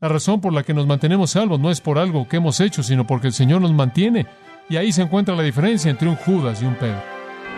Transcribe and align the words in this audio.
La 0.00 0.08
razón 0.08 0.40
por 0.40 0.54
la 0.54 0.62
que 0.62 0.72
nos 0.72 0.86
mantenemos 0.86 1.32
salvos 1.32 1.60
no 1.60 1.70
es 1.70 1.82
por 1.82 1.98
algo 1.98 2.26
que 2.26 2.38
hemos 2.38 2.58
hecho, 2.60 2.82
sino 2.82 3.06
porque 3.06 3.26
el 3.26 3.34
Señor 3.34 3.60
nos 3.60 3.74
mantiene. 3.74 4.26
Y 4.70 4.78
ahí 4.78 4.92
se 4.92 5.02
encuentra 5.02 5.36
la 5.36 5.42
diferencia 5.42 5.90
entre 5.90 6.08
un 6.08 6.16
Judas 6.16 6.62
y 6.62 6.64
un 6.64 6.74
Pedro. 6.74 7.02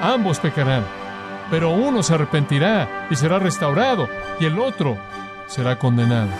Ambos 0.00 0.40
pecarán, 0.40 0.84
pero 1.52 1.70
uno 1.70 2.02
se 2.02 2.14
arrepentirá 2.14 3.06
y 3.10 3.14
será 3.14 3.38
restaurado, 3.38 4.08
y 4.40 4.46
el 4.46 4.58
otro 4.58 4.98
será 5.46 5.78
condenado. 5.78 6.30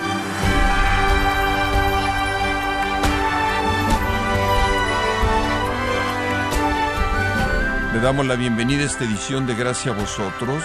Le 7.95 8.00
damos 8.00 8.27
la 8.27 8.34
bienvenida 8.34 8.82
a 8.82 8.87
esta 8.87 9.05
edición 9.05 9.46
de 9.46 9.55
Gracia 9.55 9.93
a 9.93 9.95
vosotros 9.95 10.64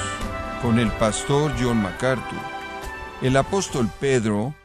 con 0.63 0.79
el 0.79 0.89
pastor 0.93 1.51
John 1.61 1.83
MacArthur. 1.83 2.39
El 3.21 3.37
apóstol 3.37 3.87
Pedro 3.99 4.55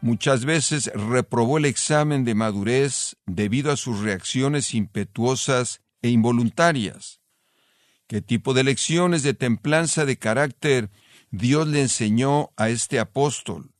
muchas 0.00 0.44
veces 0.44 0.90
reprobó 0.94 1.58
el 1.58 1.64
examen 1.64 2.24
de 2.24 2.34
madurez 2.34 3.16
debido 3.26 3.72
a 3.72 3.76
sus 3.76 4.00
reacciones 4.00 4.74
impetuosas 4.74 5.80
e 6.02 6.08
involuntarias. 6.10 7.20
¿Qué 8.06 8.22
tipo 8.22 8.54
de 8.54 8.64
lecciones 8.64 9.22
de 9.22 9.34
templanza 9.34 10.04
de 10.04 10.16
carácter 10.18 10.90
Dios 11.30 11.68
le 11.68 11.82
enseñó 11.82 12.50
a 12.56 12.70
este 12.70 12.98
apóstol? 12.98 13.72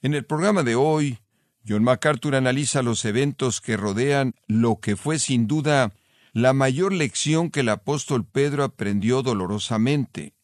En 0.00 0.14
el 0.14 0.24
programa 0.24 0.62
de 0.62 0.74
hoy, 0.74 1.18
John 1.68 1.82
MacArthur 1.82 2.36
analiza 2.36 2.82
los 2.82 3.04
eventos 3.04 3.60
que 3.60 3.76
rodean 3.76 4.34
lo 4.46 4.80
que 4.80 4.96
fue 4.96 5.18
sin 5.18 5.46
duda 5.46 5.92
la 6.32 6.52
mayor 6.52 6.92
lección 6.92 7.50
que 7.50 7.60
el 7.60 7.70
apóstol 7.70 8.26
Pedro 8.26 8.62
aprendió 8.62 9.22
dolorosamente. 9.22 10.34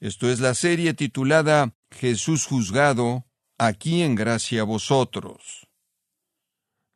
Esto 0.00 0.30
es 0.30 0.40
la 0.40 0.54
serie 0.54 0.94
titulada 0.94 1.74
Jesús 1.90 2.46
juzgado, 2.46 3.26
aquí 3.60 4.02
en 4.02 4.14
gracia 4.14 4.62
a 4.62 4.64
vosotros. 4.64 5.68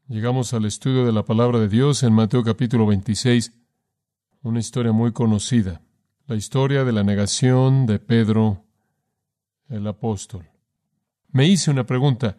Llegamos 0.09 0.55
al 0.55 0.65
estudio 0.65 1.05
de 1.05 1.13
la 1.13 1.23
palabra 1.23 1.59
de 1.59 1.69
Dios 1.69 2.03
en 2.03 2.15
Mateo 2.15 2.43
capítulo 2.43 2.87
26, 2.87 3.53
una 4.41 4.61
historia 4.61 4.93
muy 4.93 5.13
conocida, 5.13 5.83
la 6.27 6.37
historia 6.37 6.85
de 6.85 6.93
la 6.93 7.05
negación 7.05 7.85
de 7.85 7.99
Pedro 7.99 8.65
el 9.69 9.87
apóstol. 9.87 10.49
Me 11.33 11.47
hice 11.47 11.71
una 11.71 11.85
pregunta, 11.85 12.39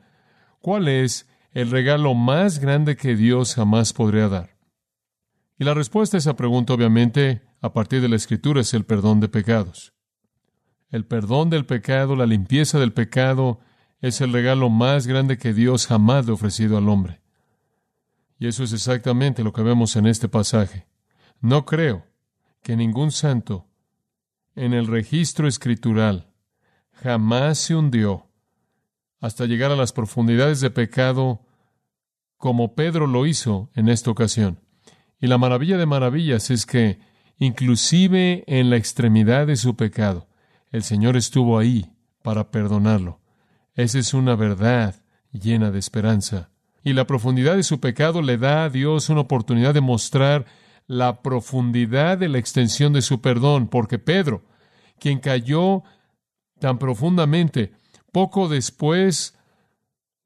¿cuál 0.60 0.88
es 0.88 1.30
el 1.52 1.70
regalo 1.70 2.16
más 2.16 2.58
grande 2.58 2.96
que 2.96 3.16
Dios 3.16 3.54
jamás 3.54 3.94
podría 3.94 4.28
dar? 4.28 4.58
Y 5.60 5.66
la 5.66 5.76
respuesta 5.76 6.18
a 6.18 6.20
esa 6.20 6.36
pregunta, 6.36 6.74
obviamente, 6.74 7.44
a 7.62 7.74
partir 7.74 8.02
de 8.02 8.10
la 8.10 8.16
Escritura, 8.16 8.62
es 8.62 8.74
el 8.74 8.86
perdón 8.86 9.20
de 9.20 9.30
pecados. 9.30 9.94
El 10.90 11.06
perdón 11.06 11.52
del 11.52 11.68
pecado, 11.68 12.16
la 12.16 12.26
limpieza 12.26 12.80
del 12.80 12.92
pecado, 12.92 13.60
es 14.02 14.22
el 14.22 14.34
regalo 14.34 14.70
más 14.70 15.08
grande 15.08 15.38
que 15.38 15.54
Dios 15.54 15.88
jamás 15.88 16.26
le 16.26 16.32
ha 16.32 16.36
ofrecido 16.36 16.78
al 16.78 16.90
hombre. 16.90 17.22
Y 18.38 18.48
eso 18.48 18.64
es 18.64 18.74
exactamente 18.74 19.44
lo 19.44 19.54
que 19.54 19.64
vemos 19.64 19.96
en 19.96 20.06
este 20.06 20.28
pasaje. 20.28 20.88
No 21.42 21.66
creo 21.66 22.06
que 22.62 22.76
ningún 22.76 23.12
santo 23.12 23.68
en 24.56 24.74
el 24.74 24.88
registro 24.88 25.48
escritural 25.48 26.32
jamás 26.92 27.60
se 27.60 27.76
hundió 27.76 28.28
hasta 29.20 29.46
llegar 29.46 29.72
a 29.72 29.76
las 29.76 29.92
profundidades 29.92 30.62
de 30.62 30.70
pecado 30.70 31.42
como 32.38 32.76
Pedro 32.76 33.08
lo 33.08 33.26
hizo 33.26 33.70
en 33.74 33.90
esta 33.90 34.12
ocasión. 34.12 34.60
Y 35.20 35.28
la 35.28 35.38
maravilla 35.38 35.78
de 35.78 35.86
maravillas 35.86 36.52
es 36.52 36.66
que, 36.66 37.00
inclusive 37.38 38.44
en 38.48 38.70
la 38.70 38.78
extremidad 38.78 39.48
de 39.48 39.56
su 39.56 39.76
pecado, 39.76 40.28
el 40.72 40.84
Señor 40.84 41.16
estuvo 41.18 41.58
ahí 41.58 41.92
para 42.22 42.52
perdonarlo. 42.52 43.20
Esa 43.76 44.00
es 44.00 44.14
una 44.14 44.36
verdad 44.36 44.96
llena 45.32 45.72
de 45.72 45.80
esperanza. 45.80 46.50
Y 46.84 46.94
la 46.94 47.08
profundidad 47.08 47.56
de 47.56 47.64
su 47.64 47.80
pecado 47.80 48.22
le 48.22 48.38
da 48.38 48.64
a 48.64 48.70
Dios 48.70 49.10
una 49.10 49.22
oportunidad 49.22 49.74
de 49.74 49.82
mostrar 49.82 50.46
la 50.88 51.22
profundidad 51.22 52.18
de 52.18 52.30
la 52.30 52.38
extensión 52.38 52.94
de 52.94 53.02
su 53.02 53.22
perdón, 53.22 53.68
porque 53.68 54.00
Pedro, 54.00 54.44
quien 55.00 55.20
cayó 55.20 55.84
tan 56.60 56.78
profundamente, 56.78 57.74
poco 58.12 58.48
después 58.48 59.38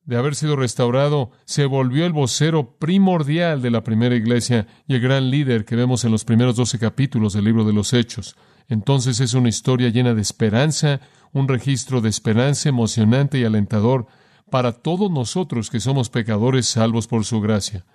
de 0.04 0.18
haber 0.18 0.36
sido 0.36 0.56
restaurado, 0.56 1.32
se 1.46 1.66
volvió 1.66 2.06
el 2.06 2.14
vocero 2.14 2.78
primordial 2.78 3.62
de 3.62 3.72
la 3.72 3.84
primera 3.84 4.16
iglesia 4.16 4.68
y 4.88 4.96
el 4.96 5.02
gran 5.02 5.30
líder 5.30 5.66
que 5.66 5.76
vemos 5.76 6.04
en 6.04 6.12
los 6.12 6.26
primeros 6.26 6.56
doce 6.56 6.78
capítulos 6.78 7.34
del 7.34 7.46
libro 7.46 7.64
de 7.64 7.74
los 7.74 7.94
Hechos. 7.94 8.36
Entonces 8.68 9.20
es 9.20 9.34
una 9.34 9.50
historia 9.50 9.90
llena 9.90 10.14
de 10.14 10.22
esperanza, 10.22 11.00
un 11.34 11.48
registro 11.48 12.02
de 12.02 12.10
esperanza 12.10 12.70
emocionante 12.70 13.40
y 13.40 13.46
alentador 13.46 14.08
para 14.50 14.72
todos 14.72 15.12
nosotros 15.12 15.70
que 15.70 15.80
somos 15.80 16.10
pecadores 16.10 16.66
salvos 16.66 17.08
por 17.08 17.26
su 17.26 17.40
gracia. 17.42 17.86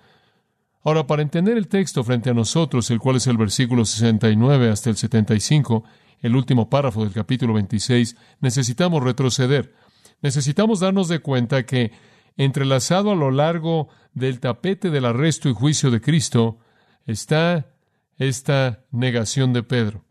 Ahora, 0.83 1.07
para 1.07 1.21
entender 1.21 1.57
el 1.57 1.67
texto 1.67 2.03
frente 2.03 2.29
a 2.29 2.33
nosotros, 2.33 2.89
el 2.91 2.99
cual 2.99 3.17
es 3.17 3.27
el 3.27 3.37
versículo 3.37 3.85
69 3.85 4.69
hasta 4.69 4.89
el 4.89 4.97
75, 4.97 5.83
el 6.21 6.35
último 6.35 6.69
párrafo 6.69 7.03
del 7.03 7.13
capítulo 7.13 7.53
26, 7.53 8.15
necesitamos 8.39 9.03
retroceder 9.03 9.73
necesitamos 10.21 10.79
darnos 10.79 11.07
de 11.07 11.19
cuenta 11.19 11.65
que 11.65 11.91
entrelazado 12.37 13.11
a 13.11 13.15
lo 13.15 13.31
largo 13.31 13.89
del 14.13 14.39
tapete 14.39 14.89
del 14.89 15.05
arresto 15.05 15.49
y 15.49 15.53
juicio 15.53 15.91
de 15.91 16.01
Cristo 16.01 16.57
está 17.05 17.67
esta 18.17 18.85
negación 18.91 19.53
de 19.53 19.63
Pedro. 19.63 20.03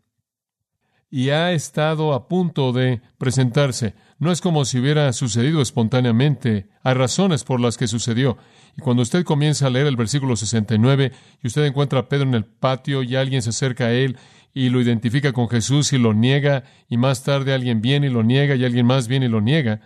Y 1.09 1.29
ha 1.29 1.51
estado 1.51 2.13
a 2.13 2.27
punto 2.27 2.73
de 2.73 3.01
presentarse. 3.17 3.95
No 4.17 4.31
es 4.31 4.41
como 4.41 4.65
si 4.65 4.79
hubiera 4.79 5.11
sucedido 5.13 5.61
espontáneamente. 5.61 6.67
Hay 6.83 6.93
razones 6.93 7.43
por 7.43 7.59
las 7.59 7.77
que 7.77 7.87
sucedió. 7.87 8.37
Y 8.77 8.81
cuando 8.81 9.03
usted 9.03 9.23
comienza 9.23 9.67
a 9.67 9.69
leer 9.69 9.87
el 9.87 9.95
versículo 9.95 10.35
69 10.35 11.11
y 11.41 11.47
usted 11.47 11.65
encuentra 11.65 11.99
a 11.99 12.09
Pedro 12.09 12.27
en 12.27 12.33
el 12.33 12.45
patio 12.45 13.03
y 13.03 13.15
alguien 13.15 13.41
se 13.41 13.51
acerca 13.51 13.85
a 13.85 13.93
él 13.93 14.17
y 14.53 14.69
lo 14.69 14.81
identifica 14.81 15.33
con 15.33 15.49
Jesús 15.49 15.93
y 15.93 15.97
lo 15.97 16.13
niega, 16.13 16.63
y 16.87 16.97
más 16.97 17.23
tarde 17.23 17.53
alguien 17.53 17.81
viene 17.81 18.07
y 18.07 18.09
lo 18.09 18.23
niega 18.23 18.55
y 18.55 18.63
alguien 18.63 18.85
más 18.85 19.07
viene 19.09 19.25
y 19.25 19.29
lo 19.29 19.41
niega, 19.41 19.81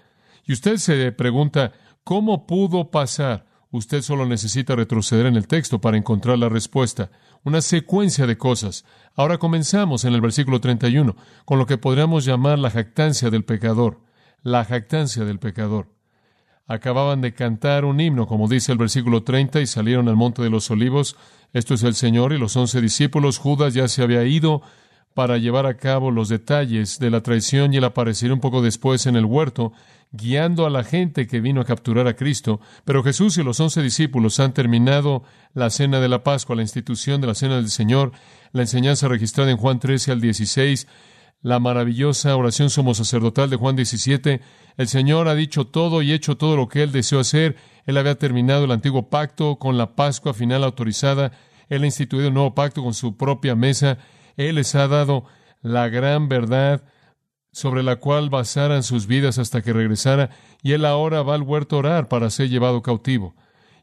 y 0.49 0.53
usted 0.53 0.77
se 0.77 1.11
pregunta, 1.11 1.73
¿cómo 2.03 2.47
pudo 2.47 2.89
pasar? 2.89 3.45
Usted 3.71 4.01
solo 4.01 4.25
necesita 4.25 4.75
retroceder 4.75 5.27
en 5.27 5.35
el 5.35 5.47
texto 5.47 5.79
para 5.79 5.95
encontrar 5.95 6.39
la 6.39 6.49
respuesta. 6.49 7.11
Una 7.43 7.61
secuencia 7.61 8.27
de 8.27 8.37
cosas. 8.37 8.85
Ahora 9.15 9.37
comenzamos 9.37 10.05
en 10.05 10.13
el 10.13 10.21
versículo 10.21 10.59
31, 10.59 11.15
con 11.45 11.57
lo 11.57 11.65
que 11.65 11.77
podríamos 11.77 12.25
llamar 12.25 12.59
la 12.59 12.69
jactancia 12.69 13.29
del 13.29 13.45
pecador. 13.45 14.01
La 14.43 14.65
jactancia 14.65 15.25
del 15.25 15.39
pecador. 15.39 15.87
Acababan 16.67 17.21
de 17.21 17.33
cantar 17.33 17.85
un 17.85 17.99
himno, 17.99 18.27
como 18.27 18.47
dice 18.47 18.71
el 18.71 18.77
versículo 18.77 19.23
30, 19.23 19.61
y 19.61 19.67
salieron 19.67 20.07
al 20.07 20.15
monte 20.15 20.41
de 20.41 20.49
los 20.49 20.69
olivos. 20.69 21.15
Esto 21.51 21.73
es 21.73 21.83
el 21.83 21.95
Señor 21.95 22.31
y 22.33 22.37
los 22.37 22.55
once 22.55 22.79
discípulos. 22.79 23.39
Judas 23.39 23.73
ya 23.73 23.87
se 23.87 24.03
había 24.03 24.23
ido 24.23 24.61
para 25.19 25.37
llevar 25.37 25.65
a 25.65 25.75
cabo 25.75 26.11
los 26.11 26.29
detalles 26.29 26.97
de 26.97 27.09
la 27.09 27.19
traición 27.19 27.73
y 27.73 27.77
el 27.77 27.83
aparecer 27.83 28.31
un 28.31 28.39
poco 28.39 28.61
después 28.61 29.05
en 29.05 29.17
el 29.17 29.25
huerto 29.25 29.73
guiando 30.13 30.65
a 30.65 30.69
la 30.69 30.85
gente 30.85 31.27
que 31.27 31.41
vino 31.41 31.59
a 31.59 31.65
capturar 31.65 32.07
a 32.07 32.15
Cristo, 32.15 32.61
pero 32.85 33.03
Jesús 33.03 33.37
y 33.37 33.43
los 33.43 33.59
once 33.59 33.81
discípulos 33.81 34.39
han 34.39 34.53
terminado 34.53 35.23
la 35.53 35.71
cena 35.71 35.99
de 35.99 36.07
la 36.07 36.23
Pascua, 36.23 36.55
la 36.55 36.61
institución 36.61 37.19
de 37.19 37.27
la 37.27 37.35
cena 37.35 37.57
del 37.57 37.69
Señor, 37.69 38.13
la 38.53 38.61
enseñanza 38.61 39.09
registrada 39.09 39.51
en 39.51 39.57
Juan 39.57 39.81
13 39.81 40.13
al 40.13 40.21
16, 40.21 40.87
la 41.41 41.59
maravillosa 41.59 42.33
oración 42.37 42.69
sumo 42.69 42.93
sacerdotal 42.93 43.49
de 43.49 43.57
Juan 43.57 43.75
17. 43.75 44.39
El 44.77 44.87
Señor 44.87 45.27
ha 45.27 45.35
dicho 45.35 45.67
todo 45.67 46.01
y 46.01 46.13
hecho 46.13 46.37
todo 46.37 46.55
lo 46.55 46.69
que 46.69 46.81
Él 46.81 46.93
deseó 46.93 47.19
hacer. 47.19 47.57
Él 47.85 47.97
había 47.97 48.15
terminado 48.15 48.63
el 48.63 48.71
antiguo 48.71 49.09
pacto 49.09 49.57
con 49.57 49.77
la 49.77 49.97
Pascua 49.97 50.33
final 50.33 50.63
autorizada. 50.63 51.33
Él 51.67 51.83
ha 51.83 51.87
instituido 51.87 52.29
un 52.29 52.35
nuevo 52.35 52.55
pacto 52.55 52.81
con 52.81 52.93
su 52.93 53.17
propia 53.17 53.53
mesa. 53.53 53.97
Él 54.39 54.55
les 54.55 54.73
ha 54.73 54.87
dado 54.87 55.25
la 55.61 55.89
gran 55.89 56.29
verdad 56.29 56.83
sobre 57.51 57.83
la 57.83 57.97
cual 57.97 58.29
basaran 58.29 58.83
sus 58.83 59.05
vidas 59.05 59.37
hasta 59.37 59.61
que 59.61 59.73
regresara, 59.73 60.29
y 60.63 60.71
él 60.71 60.85
ahora 60.85 61.23
va 61.23 61.35
al 61.35 61.41
huerto 61.41 61.75
a 61.75 61.79
orar 61.79 62.07
para 62.07 62.29
ser 62.29 62.47
llevado 62.47 62.81
cautivo. 62.81 63.35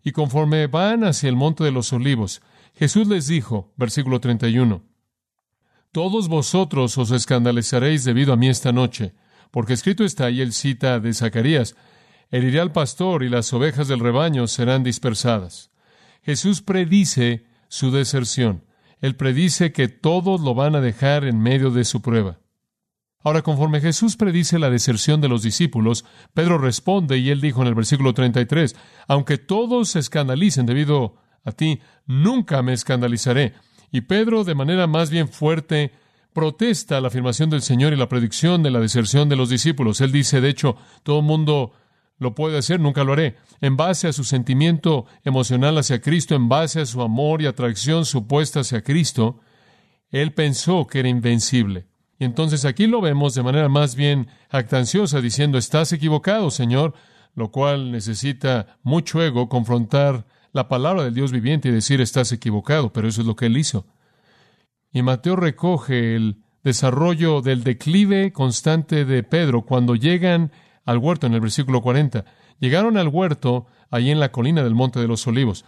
Y 0.03 0.13
conforme 0.13 0.67
van 0.67 1.05
hacia 1.05 1.29
el 1.29 1.37
monte 1.37 1.63
de 1.63 1.73
los 1.73 1.93
olivos, 1.93 2.41
Jesús 2.75 3.07
les 3.07 3.27
dijo, 3.27 3.75
versículo 3.77 4.19
31, 4.19 4.83
Todos 5.93 6.27
vosotros 6.29 6.97
os 6.97 7.11
escandalizaréis 7.11 8.05
debido 8.05 8.33
a 8.33 8.37
mí 8.37 8.49
esta 8.49 8.73
noche, 8.73 9.13
porque 9.51 9.75
escrito 9.75 10.05
está, 10.05 10.31
y 10.31 10.41
él 10.41 10.55
cita 10.55 11.01
de 11.01 11.13
Zacarías, 11.13 11.77
heriré 12.31 12.61
al 12.61 12.73
pastor 12.73 13.25
y 13.25 13.29
las 13.29 13.53
ovejas 13.53 13.89
del 13.89 14.01
rebaño 14.01 14.47
serán 14.47 14.85
dispersadas. 14.85 15.71
Jesús 16.23 16.63
predice 16.63 17.45
su 17.69 17.91
deserción. 17.91 18.65
Él 19.01 19.17
predice 19.17 19.73
que 19.73 19.89
todos 19.89 20.41
lo 20.41 20.55
van 20.55 20.75
a 20.75 20.81
dejar 20.81 21.25
en 21.25 21.41
medio 21.41 21.71
de 21.71 21.85
su 21.85 22.03
prueba. 22.03 22.39
Ahora, 23.27 23.43
conforme 23.43 23.81
Jesús 23.81 24.17
predice 24.17 24.59
la 24.59 24.71
deserción 24.71 25.21
de 25.21 25.29
los 25.29 25.43
discípulos, 25.43 26.05
Pedro 26.33 26.59
responde 26.59 27.19
y 27.19 27.31
él 27.31 27.41
dijo 27.41 27.61
en 27.61 27.69
el 27.69 27.75
versículo 27.75 28.15
33, 28.15 28.77
aunque 29.09 29.37
todos 29.37 29.89
se 29.89 29.99
escandalicen 29.99 30.65
debido 30.65 31.17
a 31.45 31.53
ti, 31.53 31.81
nunca 32.07 32.63
me 32.63 32.73
escandalizaré. 32.73 33.55
Y 33.91 34.03
Pedro, 34.03 34.45
de 34.45 34.55
manera 34.55 34.87
más 34.87 35.11
bien 35.11 35.29
fuerte, 35.29 35.93
protesta 36.33 37.01
la 37.01 37.09
afirmación 37.09 37.51
del 37.51 37.63
Señor 37.63 37.93
y 37.93 37.97
la 37.97 38.09
predicción 38.09 38.63
de 38.63 38.71
la 38.71 38.79
deserción 38.79 39.29
de 39.29 39.37
los 39.37 39.49
discípulos. 39.49 40.01
Él 40.01 40.13
dice, 40.13 40.41
de 40.41 40.51
hecho, 40.51 40.77
todo 41.03 41.21
el 41.21 41.25
mundo 41.25 41.73
lo 42.19 42.35
puede 42.35 42.59
hacer, 42.59 42.81
nunca 42.81 43.05
lo 43.05 43.13
haré. 43.13 43.37
En 43.61 43.77
base 43.77 44.09
a 44.09 44.13
su 44.13 44.25
sentimiento 44.25 45.07
emocional 45.25 45.77
hacia 45.79 46.01
Cristo, 46.01 46.35
en 46.35 46.49
base 46.49 46.81
a 46.81 46.87
su 46.87 47.03
amor 47.03 47.43
y 47.43 47.47
atracción 47.47 48.05
supuesta 48.05 48.61
hacia 48.61 48.83
Cristo, 48.83 49.41
él 50.11 50.33
pensó 50.33 50.87
que 50.87 51.01
era 51.01 51.09
invencible. 51.09 51.87
Y 52.19 52.25
entonces 52.25 52.65
aquí 52.65 52.87
lo 52.87 53.01
vemos 53.01 53.35
de 53.35 53.43
manera 53.43 53.69
más 53.69 53.95
bien 53.95 54.29
jactanciosa, 54.51 55.21
diciendo, 55.21 55.59
estás 55.59 55.93
equivocado, 55.93 56.51
Señor, 56.51 56.95
lo 57.35 57.51
cual 57.51 57.93
necesita 57.93 58.79
mucho 58.83 59.23
ego 59.23 59.49
confrontar 59.49 60.27
la 60.53 60.69
palabra 60.69 61.05
del 61.05 61.15
Dios 61.15 61.33
viviente 61.33 61.69
y 61.69 61.73
decir, 61.73 62.01
estás 62.01 62.33
equivocado, 62.33 62.93
pero 62.93 63.09
eso 63.09 63.21
es 63.21 63.27
lo 63.27 63.37
que 63.37 63.47
él 63.47 63.59
hizo. 63.59 63.87
Y 64.91 65.03
Mateo 65.03 65.37
recoge 65.37 66.17
el 66.17 66.43
desarrollo 66.65 67.43
del 67.43 67.63
declive 67.63 68.33
constante 68.33 69.05
de 69.05 69.23
Pedro 69.23 69.67
cuando 69.67 69.95
llegan 69.95 70.51
al 70.87 70.99
huerto 70.99 71.27
en 71.27 71.35
el 71.35 71.41
versículo 71.41 71.83
40. 71.83 72.25
Llegaron 72.59 72.97
al 72.97 73.09
huerto 73.09 73.67
allí 73.91 74.11
en 74.11 74.21
la 74.21 74.33
colina 74.33 74.63
del 74.63 74.75
Monte 74.75 75.01
de 75.01 75.09
los 75.09 75.27
Olivos. 75.27 75.67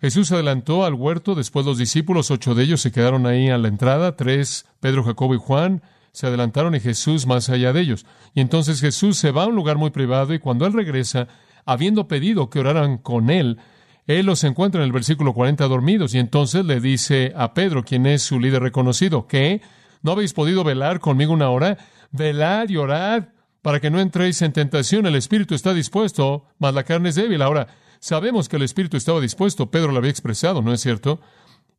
Jesús 0.00 0.30
adelantó 0.32 0.84
al 0.84 0.94
huerto, 0.94 1.34
después 1.34 1.66
los 1.66 1.76
discípulos, 1.76 2.30
ocho 2.30 2.54
de 2.54 2.62
ellos 2.62 2.80
se 2.80 2.92
quedaron 2.92 3.26
ahí 3.26 3.50
a 3.50 3.58
la 3.58 3.68
entrada, 3.68 4.16
tres, 4.16 4.66
Pedro, 4.80 5.02
Jacobo 5.02 5.34
y 5.34 5.38
Juan, 5.38 5.82
se 6.12 6.26
adelantaron 6.26 6.74
y 6.74 6.80
Jesús 6.80 7.26
más 7.26 7.50
allá 7.50 7.72
de 7.72 7.80
ellos. 7.80 8.06
Y 8.34 8.40
entonces 8.40 8.80
Jesús 8.80 9.18
se 9.18 9.30
va 9.30 9.44
a 9.44 9.46
un 9.46 9.56
lugar 9.56 9.76
muy 9.76 9.90
privado 9.90 10.32
y 10.32 10.38
cuando 10.38 10.66
él 10.66 10.72
regresa, 10.72 11.28
habiendo 11.66 12.08
pedido 12.08 12.48
que 12.48 12.60
oraran 12.60 12.98
con 12.98 13.30
él, 13.30 13.58
él 14.06 14.26
los 14.26 14.42
encuentra 14.44 14.80
en 14.80 14.86
el 14.86 14.92
versículo 14.92 15.34
40 15.34 15.68
dormidos 15.68 16.14
y 16.14 16.18
entonces 16.18 16.64
le 16.64 16.80
dice 16.80 17.32
a 17.36 17.54
Pedro, 17.54 17.84
quien 17.84 18.06
es 18.06 18.22
su 18.22 18.40
líder 18.40 18.62
reconocido, 18.62 19.26
que 19.26 19.60
no 20.02 20.12
habéis 20.12 20.32
podido 20.32 20.64
velar 20.64 21.00
conmigo 21.00 21.32
una 21.32 21.50
hora, 21.50 21.78
velad 22.10 22.68
y 22.70 22.76
orad 22.76 23.24
para 23.62 23.80
que 23.80 23.90
no 23.90 24.00
entréis 24.00 24.42
en 24.42 24.52
tentación. 24.52 25.06
El 25.06 25.16
espíritu 25.16 25.54
está 25.54 25.74
dispuesto, 25.74 26.46
mas 26.58 26.74
la 26.74 26.84
carne 26.84 27.10
es 27.10 27.14
débil. 27.14 27.42
Ahora, 27.42 27.68
sabemos 27.98 28.48
que 28.48 28.56
el 28.56 28.62
espíritu 28.62 28.96
estaba 28.96 29.20
dispuesto, 29.20 29.70
Pedro 29.70 29.92
lo 29.92 29.98
había 29.98 30.10
expresado, 30.10 30.62
¿no 30.62 30.72
es 30.72 30.80
cierto? 30.80 31.20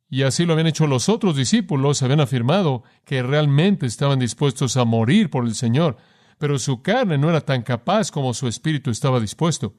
Y 0.10 0.24
así 0.24 0.46
lo 0.46 0.54
habían 0.54 0.68
hecho 0.68 0.88
los 0.88 1.08
otros 1.08 1.38
discípulos, 1.38 2.04
habían 2.04 2.20
afirmado 2.20 2.84
que 3.06 3.24
realmente 3.24 3.86
estaban 3.86 4.20
dispuestos 4.20 4.76
a 4.76 4.84
morir 4.84 5.30
por 5.30 5.46
el 5.46 5.56
Señor, 5.56 5.98
pero 6.38 6.60
su 6.60 6.82
carne 6.82 7.18
no 7.18 7.30
era 7.30 7.42
tan 7.42 7.64
capaz 7.64 8.12
como 8.12 8.34
su 8.34 8.48
espíritu 8.48 8.92
estaba 8.92 9.20
dispuesto. 9.20 9.74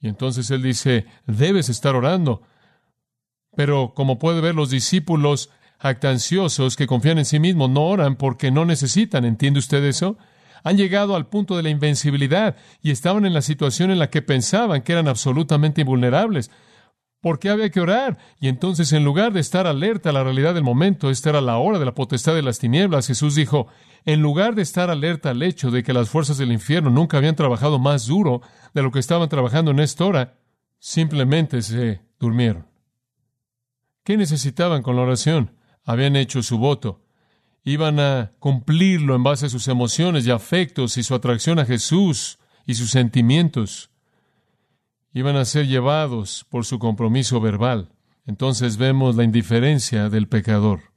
Y 0.00 0.08
entonces 0.08 0.50
él 0.50 0.62
dice, 0.62 1.06
debes 1.26 1.68
estar 1.68 1.94
orando. 1.94 2.42
Pero 3.54 3.92
como 3.94 4.18
puede 4.18 4.40
ver, 4.40 4.56
los 4.56 4.68
discípulos 4.68 5.50
jactanciosos 5.78 6.76
que 6.76 6.88
confían 6.88 7.18
en 7.18 7.24
sí 7.24 7.38
mismos 7.38 7.70
no 7.70 7.82
oran 7.82 8.16
porque 8.16 8.50
no 8.50 8.64
necesitan. 8.64 9.24
¿Entiende 9.24 9.60
usted 9.60 9.84
eso? 9.84 10.18
Han 10.62 10.76
llegado 10.76 11.16
al 11.16 11.26
punto 11.26 11.56
de 11.56 11.62
la 11.62 11.70
invencibilidad 11.70 12.56
y 12.82 12.90
estaban 12.90 13.26
en 13.26 13.34
la 13.34 13.42
situación 13.42 13.90
en 13.90 13.98
la 13.98 14.10
que 14.10 14.22
pensaban 14.22 14.82
que 14.82 14.92
eran 14.92 15.08
absolutamente 15.08 15.82
invulnerables. 15.82 16.50
¿Por 17.20 17.38
qué 17.38 17.50
había 17.50 17.70
que 17.70 17.80
orar? 17.80 18.18
Y 18.40 18.48
entonces, 18.48 18.92
en 18.92 19.04
lugar 19.04 19.32
de 19.32 19.38
estar 19.38 19.68
alerta 19.68 20.10
a 20.10 20.12
la 20.12 20.24
realidad 20.24 20.54
del 20.54 20.64
momento, 20.64 21.08
esta 21.08 21.30
era 21.30 21.40
la 21.40 21.56
hora 21.56 21.78
de 21.78 21.84
la 21.84 21.94
potestad 21.94 22.34
de 22.34 22.42
las 22.42 22.58
tinieblas, 22.58 23.06
Jesús 23.06 23.36
dijo, 23.36 23.68
en 24.04 24.20
lugar 24.20 24.56
de 24.56 24.62
estar 24.62 24.90
alerta 24.90 25.30
al 25.30 25.42
hecho 25.44 25.70
de 25.70 25.84
que 25.84 25.92
las 25.92 26.08
fuerzas 26.08 26.36
del 26.36 26.50
infierno 26.50 26.90
nunca 26.90 27.18
habían 27.18 27.36
trabajado 27.36 27.78
más 27.78 28.06
duro 28.06 28.42
de 28.74 28.82
lo 28.82 28.90
que 28.90 28.98
estaban 28.98 29.28
trabajando 29.28 29.70
en 29.70 29.78
esta 29.78 30.04
hora, 30.04 30.34
simplemente 30.80 31.62
se 31.62 32.00
durmieron. 32.18 32.66
¿Qué 34.02 34.16
necesitaban 34.16 34.82
con 34.82 34.96
la 34.96 35.02
oración? 35.02 35.56
Habían 35.84 36.16
hecho 36.16 36.42
su 36.42 36.58
voto. 36.58 37.04
Iban 37.64 38.00
a 38.00 38.32
cumplirlo 38.38 39.14
en 39.14 39.22
base 39.22 39.46
a 39.46 39.48
sus 39.48 39.68
emociones 39.68 40.26
y 40.26 40.30
afectos 40.30 40.96
y 40.96 41.02
su 41.02 41.14
atracción 41.14 41.58
a 41.58 41.64
Jesús 41.64 42.38
y 42.66 42.74
sus 42.74 42.90
sentimientos. 42.90 43.90
Iban 45.12 45.36
a 45.36 45.44
ser 45.44 45.66
llevados 45.66 46.46
por 46.48 46.64
su 46.64 46.78
compromiso 46.78 47.40
verbal. 47.40 47.90
Entonces 48.26 48.76
vemos 48.76 49.16
la 49.16 49.24
indiferencia 49.24 50.08
del 50.08 50.28
pecador 50.28 50.92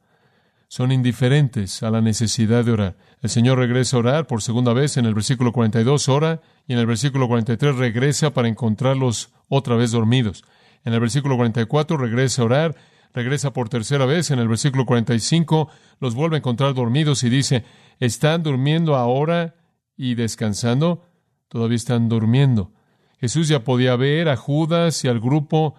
son 0.68 0.92
indiferentes 0.92 1.84
a 1.84 1.90
la 1.90 2.02
necesidad 2.02 2.66
de 2.66 2.72
orar. 2.72 2.98
El 3.22 3.30
Señor 3.30 3.60
regresa 3.60 3.96
a 3.96 4.00
orar 4.00 4.28
por 4.28 4.42
segunda 4.42 4.74
vez 4.74 4.98
en 4.98 5.06
el 5.06 5.14
versículo 5.14 5.52
42, 5.52 6.10
ora, 6.10 6.42
y 6.68 6.74
en 6.74 6.80
el 6.80 6.86
versículo 6.86 7.28
43 7.28 7.76
regresa 7.76 8.34
para 8.34 8.48
encontrarlos 8.48 9.32
otra 9.48 9.76
vez 9.76 9.92
dormidos. 9.92 10.44
En 10.84 10.94
el 10.94 11.00
versículo 11.00 11.38
44 11.38 11.98
regresa 11.98 12.42
a 12.42 12.46
orar, 12.46 12.76
regresa 13.16 13.54
por 13.54 13.70
tercera 13.70 14.06
vez, 14.06 14.30
en 14.30 14.40
el 14.40 14.50
versículo 14.50 14.86
45 14.86 15.70
los 16.02 16.14
vuelve 16.14 16.36
a 16.36 16.40
encontrar 16.40 16.74
dormidos 16.74 17.24
y 17.24 17.30
dice, 17.30 17.64
¿están 18.00 18.44
durmiendo 18.44 18.96
ahora 18.98 19.56
y 19.96 20.16
descansando? 20.16 21.06
Todavía 21.48 21.78
están 21.78 22.10
durmiendo. 22.10 22.74
Jesús 23.18 23.48
ya 23.48 23.64
podía 23.64 23.96
ver 23.96 24.28
a 24.28 24.36
Judas 24.36 25.06
y 25.06 25.08
al 25.08 25.22
grupo 25.22 25.76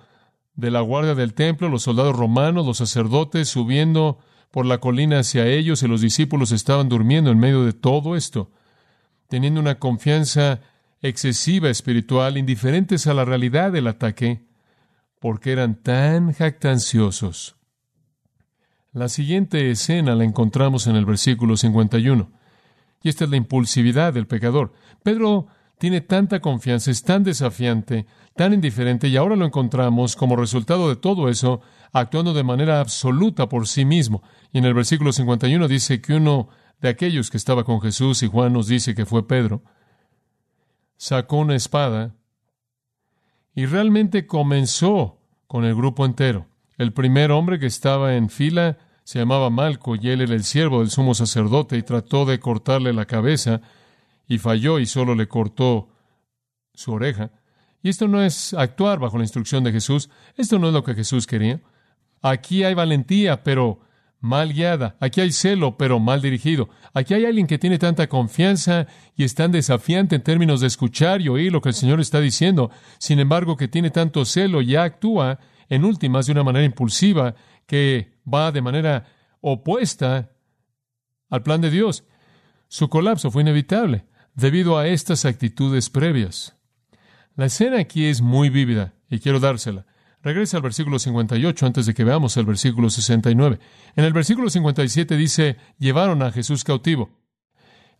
de 0.54 0.70
la 0.70 0.80
guardia 0.80 1.14
del 1.14 1.34
templo, 1.34 1.68
los 1.68 1.82
soldados 1.82 2.16
romanos, 2.16 2.64
los 2.64 2.78
sacerdotes 2.78 3.48
subiendo 3.48 4.18
por 4.50 4.64
la 4.64 4.78
colina 4.78 5.18
hacia 5.18 5.46
ellos 5.46 5.82
y 5.82 5.88
los 5.88 6.00
discípulos 6.00 6.52
estaban 6.52 6.88
durmiendo 6.88 7.30
en 7.30 7.38
medio 7.38 7.64
de 7.64 7.74
todo 7.74 8.16
esto, 8.16 8.50
teniendo 9.28 9.60
una 9.60 9.78
confianza 9.78 10.60
excesiva 11.02 11.68
espiritual, 11.68 12.38
indiferentes 12.38 13.06
a 13.06 13.12
la 13.12 13.26
realidad 13.26 13.72
del 13.72 13.88
ataque, 13.88 14.46
porque 15.20 15.52
eran 15.52 15.82
tan 15.82 16.32
jactanciosos. 16.32 17.56
La 18.92 19.08
siguiente 19.08 19.70
escena 19.70 20.14
la 20.14 20.24
encontramos 20.24 20.86
en 20.86 20.96
el 20.96 21.04
versículo 21.04 21.56
51. 21.56 22.30
Y 23.02 23.08
esta 23.08 23.24
es 23.24 23.30
la 23.30 23.36
impulsividad 23.36 24.14
del 24.14 24.26
pecador. 24.26 24.72
Pedro 25.02 25.48
tiene 25.78 26.00
tanta 26.00 26.40
confianza, 26.40 26.90
es 26.90 27.02
tan 27.02 27.22
desafiante, 27.22 28.06
tan 28.34 28.54
indiferente, 28.54 29.08
y 29.08 29.16
ahora 29.16 29.36
lo 29.36 29.44
encontramos 29.44 30.16
como 30.16 30.36
resultado 30.36 30.88
de 30.88 30.96
todo 30.96 31.28
eso, 31.28 31.60
actuando 31.92 32.32
de 32.32 32.44
manera 32.44 32.80
absoluta 32.80 33.48
por 33.48 33.68
sí 33.68 33.84
mismo. 33.84 34.22
Y 34.52 34.58
en 34.58 34.64
el 34.64 34.74
versículo 34.74 35.12
51 35.12 35.68
dice 35.68 36.00
que 36.00 36.14
uno 36.14 36.48
de 36.80 36.88
aquellos 36.88 37.30
que 37.30 37.36
estaba 37.36 37.64
con 37.64 37.80
Jesús, 37.80 38.22
y 38.22 38.28
Juan 38.28 38.54
nos 38.54 38.66
dice 38.66 38.94
que 38.94 39.06
fue 39.06 39.28
Pedro, 39.28 39.62
sacó 40.96 41.36
una 41.36 41.54
espada 41.54 42.15
y 43.56 43.64
realmente 43.64 44.26
comenzó 44.26 45.18
con 45.46 45.64
el 45.64 45.74
grupo 45.74 46.04
entero. 46.04 46.46
El 46.76 46.92
primer 46.92 47.32
hombre 47.32 47.58
que 47.58 47.66
estaba 47.66 48.14
en 48.14 48.28
fila 48.28 48.76
se 49.02 49.18
llamaba 49.18 49.48
Malco 49.48 49.96
y 49.96 50.10
él 50.10 50.20
era 50.20 50.34
el 50.34 50.44
siervo 50.44 50.80
del 50.80 50.90
sumo 50.90 51.14
sacerdote 51.14 51.78
y 51.78 51.82
trató 51.82 52.26
de 52.26 52.38
cortarle 52.38 52.92
la 52.92 53.06
cabeza 53.06 53.62
y 54.28 54.36
falló 54.38 54.78
y 54.78 54.84
solo 54.84 55.14
le 55.14 55.26
cortó 55.26 55.88
su 56.74 56.92
oreja. 56.92 57.30
Y 57.82 57.88
esto 57.88 58.08
no 58.08 58.22
es 58.22 58.52
actuar 58.52 58.98
bajo 58.98 59.16
la 59.16 59.24
instrucción 59.24 59.64
de 59.64 59.72
Jesús, 59.72 60.10
esto 60.36 60.58
no 60.58 60.68
es 60.68 60.74
lo 60.74 60.84
que 60.84 60.94
Jesús 60.94 61.26
quería. 61.26 61.62
Aquí 62.20 62.62
hay 62.62 62.74
valentía, 62.74 63.42
pero 63.42 63.80
mal 64.20 64.52
guiada. 64.52 64.96
Aquí 65.00 65.20
hay 65.20 65.32
celo, 65.32 65.76
pero 65.76 66.00
mal 66.00 66.22
dirigido. 66.22 66.68
Aquí 66.94 67.14
hay 67.14 67.24
alguien 67.24 67.46
que 67.46 67.58
tiene 67.58 67.78
tanta 67.78 68.08
confianza 68.08 68.86
y 69.14 69.24
es 69.24 69.34
tan 69.34 69.52
desafiante 69.52 70.16
en 70.16 70.22
términos 70.22 70.60
de 70.60 70.66
escuchar 70.66 71.20
y 71.20 71.28
oír 71.28 71.52
lo 71.52 71.60
que 71.60 71.70
el 71.70 71.74
Señor 71.74 72.00
está 72.00 72.20
diciendo. 72.20 72.70
Sin 72.98 73.20
embargo, 73.20 73.56
que 73.56 73.68
tiene 73.68 73.90
tanto 73.90 74.24
celo 74.24 74.62
y 74.62 74.76
actúa 74.76 75.38
en 75.68 75.84
últimas 75.84 76.26
de 76.26 76.32
una 76.32 76.44
manera 76.44 76.64
impulsiva 76.64 77.34
que 77.66 78.20
va 78.32 78.52
de 78.52 78.62
manera 78.62 79.06
opuesta 79.40 80.30
al 81.30 81.42
plan 81.42 81.60
de 81.60 81.70
Dios. 81.70 82.04
Su 82.68 82.88
colapso 82.88 83.30
fue 83.30 83.42
inevitable 83.42 84.06
debido 84.34 84.78
a 84.78 84.86
estas 84.86 85.24
actitudes 85.24 85.90
previas. 85.90 86.56
La 87.36 87.46
escena 87.46 87.78
aquí 87.78 88.06
es 88.06 88.20
muy 88.20 88.50
vívida 88.50 88.94
y 89.10 89.18
quiero 89.18 89.40
dársela. 89.40 89.86
Regresa 90.22 90.56
al 90.56 90.62
versículo 90.62 90.98
58 90.98 91.66
antes 91.66 91.86
de 91.86 91.94
que 91.94 92.04
veamos 92.04 92.36
el 92.36 92.46
versículo 92.46 92.90
69. 92.90 93.58
En 93.94 94.04
el 94.04 94.12
versículo 94.12 94.50
57 94.50 95.16
dice, 95.16 95.56
llevaron 95.78 96.22
a 96.22 96.32
Jesús 96.32 96.64
cautivo. 96.64 97.10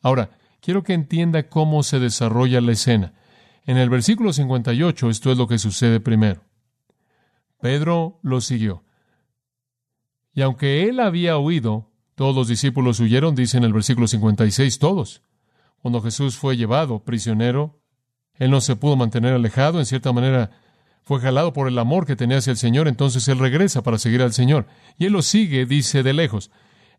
Ahora, 0.03 0.31
quiero 0.61 0.83
que 0.83 0.95
entienda 0.95 1.49
cómo 1.49 1.83
se 1.83 2.01
desarrolla 2.01 2.61
la 2.61 2.73
escena. 2.73 3.15
En 3.65 3.77
el 3.77 3.91
versículo 3.91 4.33
58 4.33 5.11
esto 5.11 5.33
es 5.33 5.39
lo 5.39 5.47
que 5.47 5.59
sucede 5.59 6.01
primero. 6.01 6.43
Pedro 7.61 8.19
lo 8.23 8.41
siguió. 8.41 8.85
Y 10.33 10.43
aunque 10.43 10.89
él 10.89 11.01
había 11.01 11.39
huido, 11.39 11.91
todos 12.15 12.35
los 12.35 12.49
discípulos 12.49 13.01
huyeron, 13.01 13.35
dice 13.35 13.57
en 13.57 13.65
el 13.65 13.73
versículo 13.73 14.07
56, 14.07 14.79
todos. 14.79 15.23
Cuando 15.79 16.01
Jesús 16.01 16.37
fue 16.37 16.57
llevado 16.57 17.05
prisionero, 17.05 17.81
él 18.35 18.51
no 18.51 18.61
se 18.61 18.77
pudo 18.77 18.97
mantener 18.97 19.35
alejado, 19.35 19.79
en 19.79 19.87
cierta 19.87 20.13
manera 20.13 20.51
fue 21.07 21.21
jalado 21.21 21.53
por 21.53 21.69
el 21.69 21.79
amor 21.79 22.05
que 22.05 22.17
tenía 22.17 22.39
hacia 22.39 22.51
el 22.51 22.57
Señor, 22.57 22.89
entonces 22.89 23.29
él 23.29 23.39
regresa 23.39 23.85
para 23.85 23.97
seguir 23.97 24.23
al 24.23 24.33
Señor. 24.33 24.67
Y 24.99 25.07
él 25.07 25.13
lo 25.13 25.23
sigue, 25.23 25.65
dice, 25.65 26.03
de 26.03 26.13
lejos. 26.13 26.51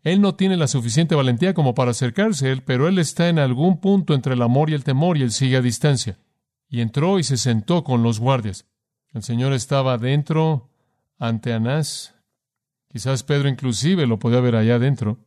Él 0.02 0.22
no 0.22 0.34
tiene 0.34 0.56
la 0.56 0.66
suficiente 0.66 1.14
valentía 1.14 1.52
como 1.52 1.74
para 1.74 1.90
acercarse 1.90 2.48
a 2.48 2.52
él, 2.52 2.62
pero 2.62 2.88
él 2.88 2.98
está 2.98 3.28
en 3.28 3.38
algún 3.38 3.82
punto 3.82 4.14
entre 4.14 4.32
el 4.32 4.40
amor 4.40 4.70
y 4.70 4.72
el 4.72 4.82
temor 4.82 5.18
y 5.18 5.22
él 5.22 5.30
sigue 5.30 5.58
a 5.58 5.60
distancia. 5.60 6.18
Y 6.70 6.80
entró 6.80 7.18
y 7.18 7.22
se 7.22 7.36
sentó 7.36 7.84
con 7.84 8.02
los 8.02 8.18
guardias. 8.18 8.66
El 9.12 9.22
Señor 9.22 9.52
estaba 9.52 9.92
adentro 9.92 10.70
ante 11.18 11.52
Anás. 11.52 12.14
Quizás 12.88 13.24
Pedro 13.24 13.50
inclusive 13.50 14.06
lo 14.06 14.18
podía 14.18 14.40
ver 14.40 14.56
allá 14.56 14.76
adentro. 14.76 15.18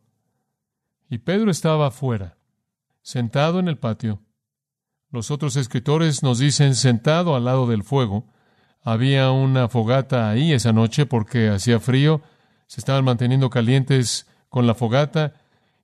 Y 1.08 1.18
Pedro 1.18 1.52
estaba 1.52 1.86
afuera 1.86 2.36
sentado 3.00 3.60
en 3.60 3.68
el 3.68 3.78
patio, 3.78 4.22
Los 5.08 5.30
otros 5.30 5.54
escritores 5.54 6.24
nos 6.24 6.40
dicen 6.40 6.74
sentado 6.74 7.36
al 7.36 7.44
lado 7.44 7.68
del 7.68 7.84
fuego. 7.84 8.31
Había 8.84 9.30
una 9.30 9.68
fogata 9.68 10.28
ahí 10.28 10.52
esa 10.52 10.72
noche 10.72 11.06
porque 11.06 11.48
hacía 11.48 11.78
frío. 11.78 12.22
Se 12.66 12.80
estaban 12.80 13.04
manteniendo 13.04 13.48
calientes 13.48 14.26
con 14.48 14.66
la 14.66 14.74
fogata. 14.74 15.34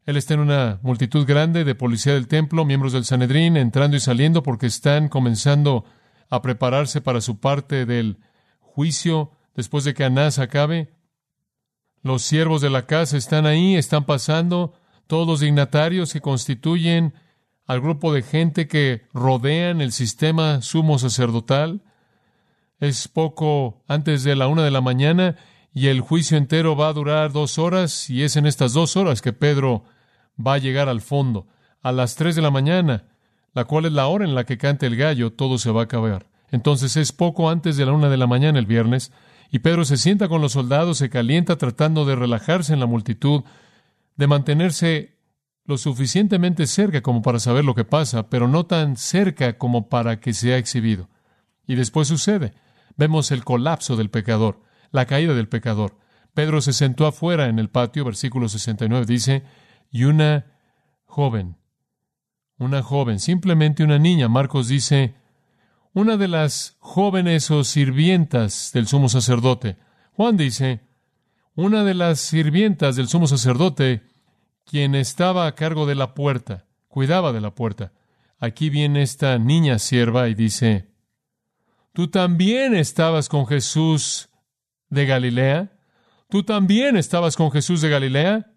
Él 0.05 0.17
está 0.17 0.35
en 0.35 0.41
una 0.41 0.81
multitud 0.83 1.27
grande 1.27 1.65
de 1.65 1.75
policía 1.75 2.15
del 2.15 2.29
templo, 2.29 2.65
miembros 2.65 2.93
del 2.93 3.05
Sanedrín, 3.05 3.57
entrando 3.57 3.97
y 3.97 4.01
saliendo 4.01 4.43
porque 4.43 4.67
están 4.67 5.09
comenzando 5.09 5.85
a 6.31 6.43
prepararse 6.43 7.01
para 7.01 7.21
su 7.21 7.41
parte 7.41 7.87
del 7.87 8.19
juicio 8.61 9.33
después 9.55 9.85
de 9.85 9.95
que 9.95 10.05
Anás 10.05 10.39
acabe. 10.39 10.93
Los 12.03 12.23
siervos 12.23 12.63
de 12.63 12.71
la 12.71 12.87
casa 12.87 13.17
están 13.17 13.45
ahí, 13.47 13.77
están 13.77 14.07
pasando, 14.07 14.75
todos 15.07 15.27
los 15.27 15.41
dignatarios 15.41 16.13
que 16.13 16.21
constituyen 16.21 17.15
al 17.67 17.81
grupo 17.81 18.13
de 18.13 18.23
gente 18.23 18.67
que 18.67 19.07
rodean 19.13 19.81
el 19.81 19.93
sistema 19.93 20.63
sumo 20.63 20.99
sacerdotal. 20.99 21.83
Es 22.81 23.09
poco 23.09 23.83
antes 23.89 24.23
de 24.23 24.37
la 24.37 24.47
una 24.47 24.63
de 24.63 24.71
la 24.71 24.81
mañana 24.81 25.35
y 25.75 25.89
el 25.89 26.01
juicio 26.01 26.39
entero 26.39 26.77
va 26.77 26.89
a 26.89 26.93
durar 26.93 27.33
dos 27.33 27.59
horas 27.59 28.09
y 28.09 28.23
es 28.23 28.37
en 28.37 28.47
estas 28.47 28.73
dos 28.73 28.97
horas 28.97 29.21
que 29.21 29.33
Pedro 29.33 29.85
va 30.39 30.55
a 30.55 30.59
llegar 30.59 30.89
al 30.89 31.01
fondo. 31.01 31.49
A 31.83 31.91
las 31.91 32.15
tres 32.15 32.37
de 32.37 32.43
la 32.43 32.53
mañana, 32.53 33.05
la 33.53 33.65
cual 33.65 33.87
es 33.87 33.93
la 33.93 34.07
hora 34.07 34.25
en 34.25 34.35
la 34.35 34.45
que 34.45 34.59
cante 34.59 34.87
el 34.87 34.97
gallo, 34.97 35.33
todo 35.33 35.59
se 35.59 35.73
va 35.73 35.81
a 35.81 35.85
acabar. 35.85 36.27
Entonces 36.53 36.97
es 36.97 37.11
poco 37.13 37.51
antes 37.51 37.77
de 37.77 37.85
la 37.85 37.93
una 37.93 38.09
de 38.09 38.17
la 38.17 38.29
mañana 38.29 38.61
el 38.61 38.67
viernes, 38.67 39.13
y 39.51 39.59
Pedro 39.61 39.85
se 39.85 39.97
sienta 39.97 40.29
con 40.29 40.41
los 40.41 40.53
soldados, 40.53 40.99
se 40.99 41.11
calienta 41.11 41.57
tratando 41.57 42.05
de 42.05 42.15
relajarse 42.15 42.75
en 42.75 42.81
la 42.81 42.87
multitud, 42.87 43.43
de 44.17 44.27
mantenerse 44.27 45.17
lo 45.65 45.79
suficientemente 45.79 46.67
cerca 46.67 47.03
como 47.03 47.23
para 47.23 47.41
saber 47.41 47.65
lo 47.65 47.75
que 47.75 47.85
pasa, 47.85 48.29
pero 48.31 48.47
no 48.47 48.67
tan 48.67 48.97
cerca 48.97 49.59
como 49.59 49.89
para 49.89 50.21
que 50.21 50.33
sea 50.33 50.59
exhibido. 50.59 51.09
Y 51.67 51.75
después 51.75 52.09
sucede. 52.09 52.53
Vemos 52.99 53.31
el 53.31 53.45
colapso 53.45 53.97
del 53.97 54.11
pecador, 54.11 54.61
la 54.91 55.07
caída 55.07 55.33
del 55.33 55.49
pecador. 55.49 55.97
Pedro 56.35 56.61
se 56.61 56.73
sentó 56.73 57.07
afuera 57.07 57.47
en 57.47 57.61
el 57.61 57.71
patio, 57.71 58.05
versículo 58.05 58.49
69 58.49 59.07
dice, 59.07 59.45
y 59.91 60.05
una 60.05 60.47
joven, 61.05 61.57
una 62.59 62.83
joven, 62.83 63.21
simplemente 63.21 63.85
una 63.85 64.01
niña. 64.01 64.29
Marcos 64.29 64.67
dice, 64.67 65.15
una 65.95 66.17
de 66.17 66.27
las 66.27 66.77
jóvenes 66.81 67.51
o 67.53 67.63
sirvientas 67.63 68.73
del 68.75 68.89
sumo 68.89 69.09
sacerdote. 69.09 69.77
Juan 70.15 70.37
dice, 70.37 70.81
una 71.55 71.85
de 71.85 71.95
las 71.95 72.19
sirvientas 72.19 72.97
del 72.97 73.07
sumo 73.07 73.29
sacerdote, 73.29 74.03
quien 74.65 74.97
estaba 74.97 75.47
a 75.47 75.55
cargo 75.55 75.87
de 75.87 75.95
la 75.95 76.15
puerta, 76.15 76.67
cuidaba 76.89 77.33
de 77.33 77.41
la 77.41 77.55
puerta. 77.55 77.93
Aquí 78.41 78.71
viene 78.71 79.03
esta 79.03 79.39
niña 79.39 79.79
sierva 79.79 80.29
y 80.29 80.35
dice, 80.35 80.89
¿tú 81.99 82.07
también 82.07 82.77
estabas 82.77 83.29
con 83.29 83.49
Jesús 83.49 84.29
de 84.89 85.05
Galilea? 85.05 85.73
¿Tú 86.29 86.45
también 86.45 86.97
estabas 86.97 87.35
con 87.35 87.51
Jesús 87.51 87.81
de 87.81 87.89
Galilea? 87.89 88.53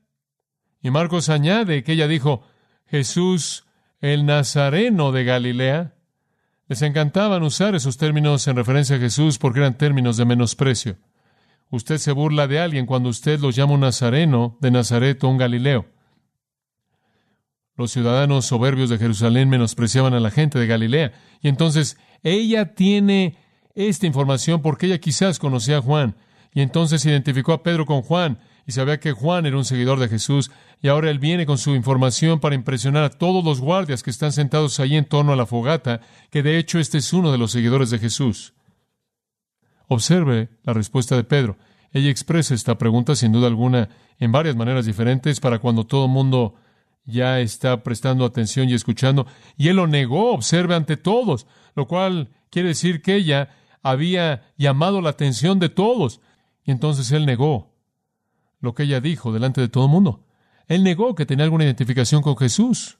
Y 0.79 0.91
Marcos 0.91 1.27
añade 1.27 1.83
que 1.83 1.93
ella 1.93 2.07
dijo, 2.07 2.43
Jesús 2.86 3.65
el 4.00 4.27
Nazareno 4.27 5.12
de 5.12 5.24
Galilea. 5.24 5.95
Les 6.67 6.83
encantaban 6.83 7.41
usar 7.41 7.74
esos 7.74 7.98
términos 7.98 8.48
en 8.48 8.57
referencia 8.57 8.98
a 8.98 9.00
Jesús 9.00 9.39
porque 9.39 9.62
eran 9.62 9.75
términos 9.75 10.17
de 10.17 10.25
menosprecio. 10.25 10.98
Usted 11.71 11.98
se 11.98 12.12
burla 12.12 12.45
de 12.45 12.60
alguien 12.60 12.86
cuando 12.86 13.10
usted 13.10 13.39
lo 13.39 13.50
llama 13.50 13.74
un 13.74 13.79
nazareno 13.79 14.60
de 14.62 14.69
Nazaret 14.69 15.24
o 15.24 15.29
un 15.29 15.39
Galileo. 15.39 15.90
Los 17.75 17.91
ciudadanos 17.91 18.45
soberbios 18.45 18.89
de 18.89 18.97
Jerusalén 18.97 19.49
menospreciaban 19.49 20.13
a 20.13 20.19
la 20.19 20.31
gente 20.31 20.59
de 20.59 20.67
Galilea. 20.67 21.13
Y 21.41 21.47
entonces 21.47 21.97
ella 22.23 22.75
tiene 22.75 23.37
esta 23.75 24.05
información 24.05 24.61
porque 24.61 24.87
ella 24.87 24.99
quizás 24.99 25.39
conocía 25.39 25.77
a 25.77 25.81
Juan. 25.81 26.15
Y 26.53 26.61
entonces 26.61 27.05
identificó 27.05 27.53
a 27.53 27.63
Pedro 27.63 27.85
con 27.85 28.01
Juan 28.01 28.39
y 28.67 28.73
sabía 28.73 28.99
que 28.99 29.11
Juan 29.11 29.45
era 29.45 29.57
un 29.57 29.65
seguidor 29.65 29.99
de 29.99 30.07
Jesús, 30.07 30.51
y 30.81 30.87
ahora 30.87 31.09
él 31.09 31.19
viene 31.19 31.45
con 31.45 31.57
su 31.57 31.75
información 31.75 32.39
para 32.39 32.55
impresionar 32.55 33.03
a 33.03 33.09
todos 33.09 33.43
los 33.43 33.59
guardias 33.59 34.03
que 34.03 34.09
están 34.09 34.31
sentados 34.31 34.79
ahí 34.79 34.95
en 34.95 35.05
torno 35.05 35.33
a 35.33 35.35
la 35.35 35.45
fogata, 35.45 36.01
que 36.29 36.43
de 36.43 36.57
hecho 36.57 36.79
este 36.79 36.97
es 36.99 37.13
uno 37.13 37.31
de 37.31 37.37
los 37.37 37.51
seguidores 37.51 37.89
de 37.89 37.99
Jesús. 37.99 38.53
Observe 39.87 40.49
la 40.63 40.73
respuesta 40.73 41.15
de 41.15 41.23
Pedro. 41.23 41.57
Ella 41.91 42.09
expresa 42.09 42.53
esta 42.53 42.77
pregunta 42.77 43.15
sin 43.15 43.31
duda 43.31 43.47
alguna 43.47 43.89
en 44.19 44.31
varias 44.31 44.55
maneras 44.55 44.85
diferentes 44.85 45.39
para 45.39 45.59
cuando 45.59 45.85
todo 45.85 46.05
el 46.05 46.11
mundo 46.11 46.55
ya 47.05 47.39
está 47.39 47.84
prestando 47.84 48.25
atención 48.25 48.70
y 48.70 48.74
escuchando, 48.74 49.25
y 49.58 49.70
él 49.70 49.77
lo 49.77 49.88
negó, 49.88 50.34
observe 50.34 50.75
ante 50.75 50.98
todos, 50.98 51.48
lo 51.75 51.88
cual 51.88 52.29
quiere 52.50 52.70
decir 52.70 53.01
que 53.01 53.15
ella 53.15 53.50
había 53.81 54.53
llamado 54.58 55.01
la 55.01 55.10
atención 55.10 55.60
de 55.60 55.70
todos, 55.70 56.22
y 56.63 56.72
entonces 56.72 57.12
él 57.12 57.25
negó 57.25 57.72
lo 58.60 58.75
que 58.75 58.84
ella 58.84 59.01
dijo 59.01 59.34
delante 59.34 59.62
de 59.62 59.70
todo 59.70 59.86
el 59.86 59.91
mundo. 59.91 60.25
Él 60.67 60.84
negó 60.84 61.15
que 61.15 61.25
tenía 61.25 61.43
alguna 61.43 61.65
identificación 61.65 62.22
con 62.22 62.38
Jesús. 62.38 63.00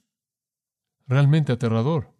Realmente 1.08 1.51
aterrador. 1.51 2.12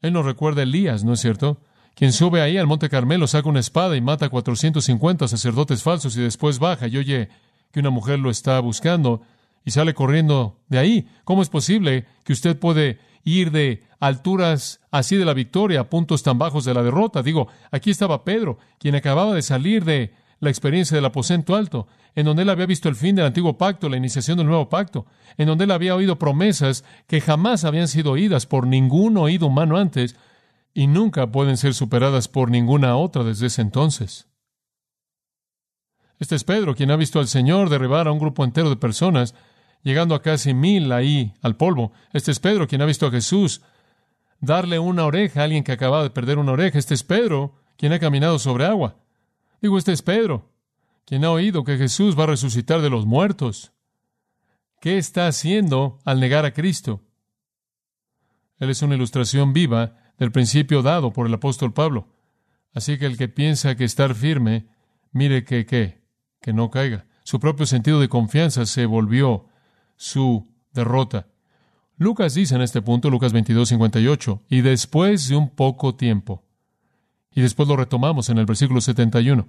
Él 0.00 0.12
nos 0.12 0.24
recuerda 0.24 0.60
a 0.60 0.64
Elías, 0.64 1.02
¿no 1.02 1.14
es 1.14 1.20
cierto? 1.20 1.60
Quien 1.94 2.12
sube 2.12 2.42
ahí 2.42 2.56
al 2.56 2.68
Monte 2.68 2.88
Carmelo, 2.88 3.26
saca 3.26 3.48
una 3.48 3.58
espada 3.58 3.96
y 3.96 4.00
mata 4.00 4.26
a 4.26 4.28
450 4.28 5.26
sacerdotes 5.26 5.82
falsos 5.82 6.16
y 6.16 6.20
después 6.20 6.60
baja 6.60 6.86
y 6.86 6.96
oye 6.96 7.28
que 7.72 7.80
una 7.80 7.90
mujer 7.90 8.20
lo 8.20 8.30
está 8.30 8.60
buscando 8.60 9.22
y 9.68 9.70
sale 9.70 9.92
corriendo 9.92 10.62
de 10.68 10.78
ahí. 10.78 11.08
¿Cómo 11.24 11.42
es 11.42 11.50
posible 11.50 12.06
que 12.24 12.32
usted 12.32 12.58
puede 12.58 13.00
ir 13.22 13.50
de 13.50 13.84
alturas 14.00 14.80
así 14.90 15.16
de 15.16 15.26
la 15.26 15.34
victoria 15.34 15.80
a 15.80 15.90
puntos 15.90 16.22
tan 16.22 16.38
bajos 16.38 16.64
de 16.64 16.72
la 16.72 16.82
derrota? 16.82 17.22
Digo, 17.22 17.48
aquí 17.70 17.90
estaba 17.90 18.24
Pedro, 18.24 18.56
quien 18.78 18.94
acababa 18.94 19.34
de 19.34 19.42
salir 19.42 19.84
de 19.84 20.14
la 20.40 20.48
experiencia 20.48 20.94
del 20.94 21.04
aposento 21.04 21.54
alto, 21.54 21.86
en 22.14 22.24
donde 22.24 22.44
él 22.44 22.48
había 22.48 22.64
visto 22.64 22.88
el 22.88 22.96
fin 22.96 23.14
del 23.14 23.26
antiguo 23.26 23.58
pacto, 23.58 23.90
la 23.90 23.98
iniciación 23.98 24.38
del 24.38 24.46
nuevo 24.46 24.70
pacto, 24.70 25.04
en 25.36 25.48
donde 25.48 25.64
él 25.64 25.70
había 25.70 25.94
oído 25.94 26.18
promesas 26.18 26.82
que 27.06 27.20
jamás 27.20 27.66
habían 27.66 27.88
sido 27.88 28.12
oídas 28.12 28.46
por 28.46 28.66
ningún 28.66 29.18
oído 29.18 29.48
humano 29.48 29.76
antes 29.76 30.16
y 30.72 30.86
nunca 30.86 31.30
pueden 31.30 31.58
ser 31.58 31.74
superadas 31.74 32.26
por 32.26 32.50
ninguna 32.50 32.96
otra 32.96 33.22
desde 33.22 33.48
ese 33.48 33.60
entonces. 33.60 34.28
Este 36.18 36.36
es 36.36 36.44
Pedro, 36.44 36.74
quien 36.74 36.90
ha 36.90 36.96
visto 36.96 37.20
al 37.20 37.28
Señor 37.28 37.68
derribar 37.68 38.08
a 38.08 38.12
un 38.12 38.18
grupo 38.18 38.44
entero 38.44 38.70
de 38.70 38.76
personas, 38.76 39.34
llegando 39.82 40.14
a 40.14 40.22
casi 40.22 40.54
mil 40.54 40.92
ahí 40.92 41.34
al 41.42 41.56
polvo. 41.56 41.92
Este 42.12 42.30
es 42.30 42.40
Pedro, 42.40 42.66
quien 42.66 42.82
ha 42.82 42.86
visto 42.86 43.06
a 43.06 43.10
Jesús 43.10 43.62
darle 44.40 44.78
una 44.78 45.04
oreja 45.04 45.40
a 45.40 45.44
alguien 45.44 45.64
que 45.64 45.72
acababa 45.72 46.02
de 46.02 46.10
perder 46.10 46.38
una 46.38 46.52
oreja. 46.52 46.78
Este 46.78 46.94
es 46.94 47.02
Pedro, 47.02 47.54
quien 47.76 47.92
ha 47.92 47.98
caminado 47.98 48.38
sobre 48.38 48.66
agua. 48.66 48.96
Digo, 49.60 49.78
este 49.78 49.92
es 49.92 50.02
Pedro, 50.02 50.52
quien 51.04 51.24
ha 51.24 51.30
oído 51.30 51.64
que 51.64 51.76
Jesús 51.76 52.18
va 52.18 52.24
a 52.24 52.28
resucitar 52.28 52.80
de 52.80 52.90
los 52.90 53.06
muertos. 53.06 53.72
¿Qué 54.80 54.98
está 54.98 55.26
haciendo 55.26 55.98
al 56.04 56.20
negar 56.20 56.44
a 56.44 56.52
Cristo? 56.52 57.02
Él 58.58 58.70
es 58.70 58.82
una 58.82 58.94
ilustración 58.94 59.52
viva 59.52 59.96
del 60.18 60.32
principio 60.32 60.82
dado 60.82 61.12
por 61.12 61.26
el 61.26 61.34
apóstol 61.34 61.72
Pablo. 61.72 62.08
Así 62.72 62.98
que 62.98 63.06
el 63.06 63.16
que 63.16 63.28
piensa 63.28 63.76
que 63.76 63.84
estar 63.84 64.14
firme, 64.14 64.68
mire 65.10 65.44
que 65.44 65.66
qué, 65.66 66.02
que 66.40 66.52
no 66.52 66.70
caiga. 66.70 67.06
Su 67.24 67.40
propio 67.40 67.66
sentido 67.66 68.00
de 68.00 68.08
confianza 68.08 68.66
se 68.66 68.86
volvió 68.86 69.46
su 69.98 70.48
derrota. 70.72 71.26
Lucas 71.98 72.34
dice 72.34 72.54
en 72.54 72.62
este 72.62 72.80
punto, 72.80 73.10
Lucas 73.10 73.32
22, 73.32 73.68
58, 73.68 74.44
y 74.48 74.62
después 74.62 75.28
de 75.28 75.36
un 75.36 75.50
poco 75.50 75.96
tiempo, 75.96 76.44
y 77.34 77.42
después 77.42 77.68
lo 77.68 77.76
retomamos 77.76 78.30
en 78.30 78.38
el 78.38 78.46
versículo 78.46 78.80
71. 78.80 79.46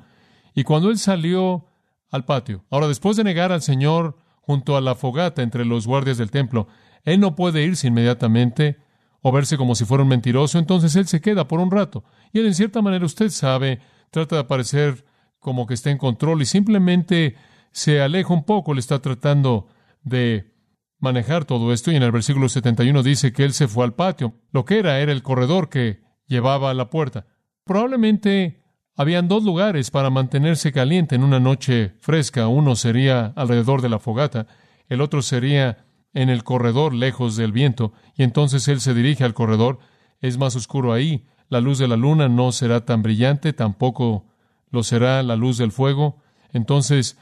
Y 0.55 0.63
cuando 0.63 0.89
él 0.89 0.97
salió 0.97 1.67
al 2.09 2.25
patio, 2.25 2.65
ahora 2.69 2.87
después 2.87 3.15
de 3.15 3.23
negar 3.23 3.51
al 3.51 3.61
Señor 3.61 4.17
junto 4.41 4.75
a 4.75 4.81
la 4.81 4.95
fogata 4.95 5.43
entre 5.43 5.63
los 5.63 5.85
guardias 5.85 6.17
del 6.17 6.31
templo, 6.31 6.67
él 7.03 7.19
no 7.19 7.35
puede 7.35 7.63
irse 7.63 7.87
inmediatamente 7.87 8.79
o 9.21 9.31
verse 9.31 9.57
como 9.57 9.75
si 9.75 9.85
fuera 9.85 10.03
un 10.03 10.09
mentiroso, 10.09 10.57
entonces 10.57 10.95
él 10.95 11.07
se 11.07 11.21
queda 11.21 11.47
por 11.47 11.59
un 11.59 11.69
rato. 11.69 12.03
Y 12.33 12.39
él 12.39 12.47
en 12.47 12.55
cierta 12.55 12.81
manera, 12.81 13.05
usted 13.05 13.29
sabe, 13.29 13.79
trata 14.09 14.35
de 14.35 14.41
aparecer 14.41 15.05
como 15.39 15.67
que 15.67 15.75
está 15.75 15.91
en 15.91 15.97
control 15.99 16.41
y 16.41 16.45
simplemente 16.45 17.35
se 17.71 18.01
aleja 18.01 18.33
un 18.33 18.43
poco, 18.43 18.73
le 18.73 18.79
está 18.79 18.99
tratando 18.99 19.67
de 20.03 20.53
manejar 20.99 21.45
todo 21.45 21.73
esto 21.73 21.91
y 21.91 21.95
en 21.95 22.03
el 22.03 22.11
versículo 22.11 22.49
71 22.49 23.03
dice 23.03 23.31
que 23.31 23.43
él 23.43 23.53
se 23.53 23.67
fue 23.67 23.85
al 23.85 23.93
patio. 23.93 24.33
Lo 24.51 24.65
que 24.65 24.79
era 24.79 24.99
era 24.99 25.11
el 25.11 25.23
corredor 25.23 25.69
que 25.69 26.01
llevaba 26.27 26.69
a 26.69 26.73
la 26.73 26.89
puerta. 26.89 27.25
Probablemente 27.63 28.63
habían 28.95 29.27
dos 29.27 29.43
lugares 29.43 29.91
para 29.91 30.09
mantenerse 30.09 30.71
caliente 30.71 31.15
en 31.15 31.23
una 31.23 31.39
noche 31.39 31.93
fresca. 31.99 32.47
Uno 32.47 32.75
sería 32.75 33.27
alrededor 33.35 33.81
de 33.81 33.89
la 33.89 33.99
fogata, 33.99 34.47
el 34.87 35.01
otro 35.01 35.21
sería 35.21 35.85
en 36.13 36.29
el 36.29 36.43
corredor 36.43 36.93
lejos 36.93 37.35
del 37.35 37.51
viento, 37.51 37.93
y 38.15 38.23
entonces 38.23 38.67
él 38.67 38.81
se 38.81 38.93
dirige 38.93 39.23
al 39.23 39.33
corredor. 39.33 39.79
Es 40.19 40.37
más 40.37 40.55
oscuro 40.55 40.91
ahí. 40.91 41.27
La 41.47 41.61
luz 41.61 41.77
de 41.77 41.87
la 41.87 41.95
luna 41.95 42.27
no 42.27 42.51
será 42.51 42.85
tan 42.85 43.01
brillante, 43.01 43.53
tampoco 43.53 44.25
lo 44.69 44.83
será 44.83 45.23
la 45.23 45.35
luz 45.35 45.57
del 45.57 45.71
fuego. 45.71 46.21
Entonces, 46.51 47.17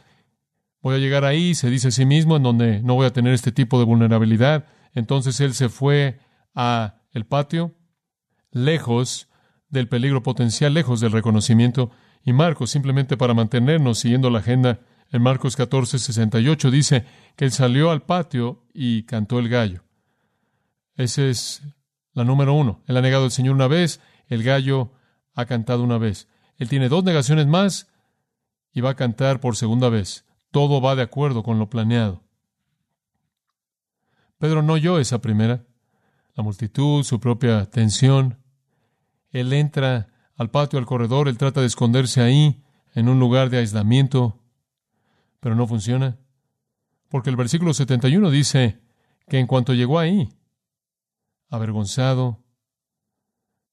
voy 0.81 0.96
a 0.96 1.00
llegar 1.00 1.25
ahí, 1.25 1.55
se 1.55 1.69
dice 1.69 1.89
a 1.89 1.91
sí 1.91 2.05
mismo, 2.05 2.38
en 2.38 2.43
donde 2.43 2.81
no 2.81 2.96
voy 2.96 3.05
a 3.05 3.13
tener 3.13 3.34
este 3.34 3.51
tipo 3.51 3.79
de 3.79 3.86
vulnerabilidad. 3.86 4.65
Entonces 4.93 5.39
él 5.39 5.53
se 5.53 5.69
fue 5.69 6.19
a 6.55 7.01
el 7.12 7.25
patio 7.25 7.75
lejos 8.51 9.27
del 9.69 9.88
peligro 9.88 10.24
potencial, 10.24 10.74
lejos 10.74 11.00
del 11.00 11.12
reconocimiento. 11.12 11.91
Y 12.24 12.34
Marcos, 12.34 12.72
simplemente 12.72 13.17
para 13.17 13.34
mantenernos 13.34 14.00
siguiendo 14.00 14.29
la 14.29 14.39
agenda, 14.39 14.79
en 15.12 15.22
Marcos 15.22 15.55
14, 15.55 16.00
68 16.00 16.72
dice 16.72 17.05
que 17.36 17.46
él 17.46 17.51
salió 17.51 17.91
al 17.91 18.01
patio 18.03 18.65
y 18.74 19.03
cantó 19.03 19.39
el 19.39 19.50
gallo. 19.50 19.84
Esa 20.96 21.24
es 21.24 21.62
la 22.13 22.24
número 22.24 22.53
uno. 22.53 22.81
Él 22.88 22.98
ha 22.98 23.01
negado 23.01 23.25
al 23.25 23.31
Señor 23.31 23.55
una 23.55 23.67
vez, 23.67 24.01
el 24.27 24.43
gallo 24.43 24.91
ha 25.34 25.46
cantado 25.46 25.84
una 25.84 25.98
vez. 25.98 26.27
Él 26.57 26.67
tiene 26.67 26.89
dos 26.89 27.03
negaciones 27.03 27.48
más 27.48 27.88
y 28.74 28.81
va 28.81 28.91
a 28.91 28.96
cantar 28.96 29.39
por 29.39 29.55
segunda 29.55 29.89
vez. 29.89 30.25
Todo 30.51 30.81
va 30.81 30.95
de 30.95 31.03
acuerdo 31.03 31.43
con 31.43 31.59
lo 31.59 31.69
planeado. 31.69 32.23
Pedro 34.37 34.61
no 34.61 34.73
oyó 34.73 34.99
esa 34.99 35.19
primera. 35.19 35.65
La 36.35 36.43
multitud, 36.43 37.03
su 37.03 37.19
propia 37.19 37.65
tensión. 37.65 38.37
Él 39.31 39.51
entra 39.53 40.09
al 40.35 40.51
patio, 40.51 40.77
al 40.77 40.85
corredor, 40.85 41.27
él 41.27 41.37
trata 41.37 41.61
de 41.61 41.67
esconderse 41.67 42.21
ahí, 42.21 42.63
en 42.93 43.09
un 43.09 43.19
lugar 43.19 43.49
de 43.49 43.57
aislamiento, 43.57 44.39
pero 45.39 45.55
no 45.55 45.67
funciona. 45.67 46.17
Porque 47.09 47.29
el 47.29 47.35
versículo 47.35 47.73
71 47.73 48.29
dice 48.29 48.79
que 49.27 49.39
en 49.39 49.47
cuanto 49.47 49.73
llegó 49.73 49.99
ahí, 49.99 50.29
avergonzado, 51.49 52.43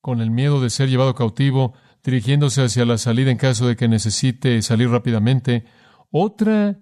con 0.01 0.21
el 0.21 0.31
miedo 0.31 0.61
de 0.61 0.71
ser 0.71 0.89
llevado 0.89 1.15
cautivo, 1.15 1.75
dirigiéndose 2.03 2.63
hacia 2.63 2.85
la 2.85 2.99
salida 2.99 3.31
en 3.31 3.39
caso 3.39 3.67
de 3.67 3.77
que 3.77 3.89
necesite 3.89 4.61
salir 4.61 4.91
rápidamente, 4.91 5.65
otra 6.17 6.79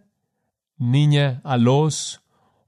niña 0.76 1.40
a 1.42 1.56
los 1.56 2.20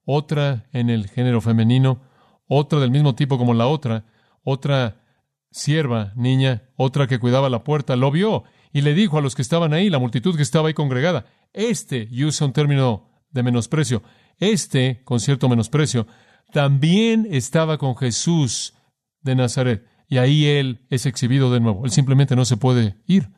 otra 0.06 0.66
en 0.72 0.88
el 0.88 1.08
género 1.08 1.42
femenino, 1.42 2.00
otra 2.46 2.80
del 2.80 2.90
mismo 2.90 3.14
tipo 3.14 3.36
como 3.36 3.52
la 3.52 3.66
otra, 3.66 4.06
otra 4.42 5.02
sierva, 5.50 6.14
niña, 6.16 6.62
otra 6.76 7.06
que 7.06 7.18
cuidaba 7.18 7.50
la 7.50 7.64
puerta, 7.64 7.96
lo 7.96 8.10
vio 8.10 8.44
y 8.72 8.80
le 8.80 8.94
dijo 8.94 9.18
a 9.18 9.20
los 9.20 9.34
que 9.34 9.42
estaban 9.42 9.74
ahí, 9.74 9.90
la 9.90 9.98
multitud 9.98 10.36
que 10.36 10.42
estaba 10.42 10.68
ahí 10.68 10.74
congregada, 10.74 11.26
este, 11.52 12.08
y 12.10 12.24
usa 12.24 12.46
un 12.46 12.54
término 12.54 13.10
de 13.30 13.42
menosprecio, 13.42 14.02
este, 14.38 15.02
con 15.04 15.20
cierto 15.20 15.50
menosprecio, 15.50 16.06
también 16.50 17.28
estaba 17.30 17.76
con 17.76 17.94
Jesús 17.94 18.72
de 19.20 19.34
Nazaret. 19.34 19.86
Y 20.08 20.16
ahí 20.16 20.46
él 20.46 20.86
es 20.88 21.04
exhibido 21.04 21.52
de 21.52 21.60
nuevo. 21.60 21.84
Él 21.84 21.90
simplemente 21.90 22.36
no 22.36 22.44
se 22.44 22.56
puede 22.56 22.96
ir. 23.06 23.30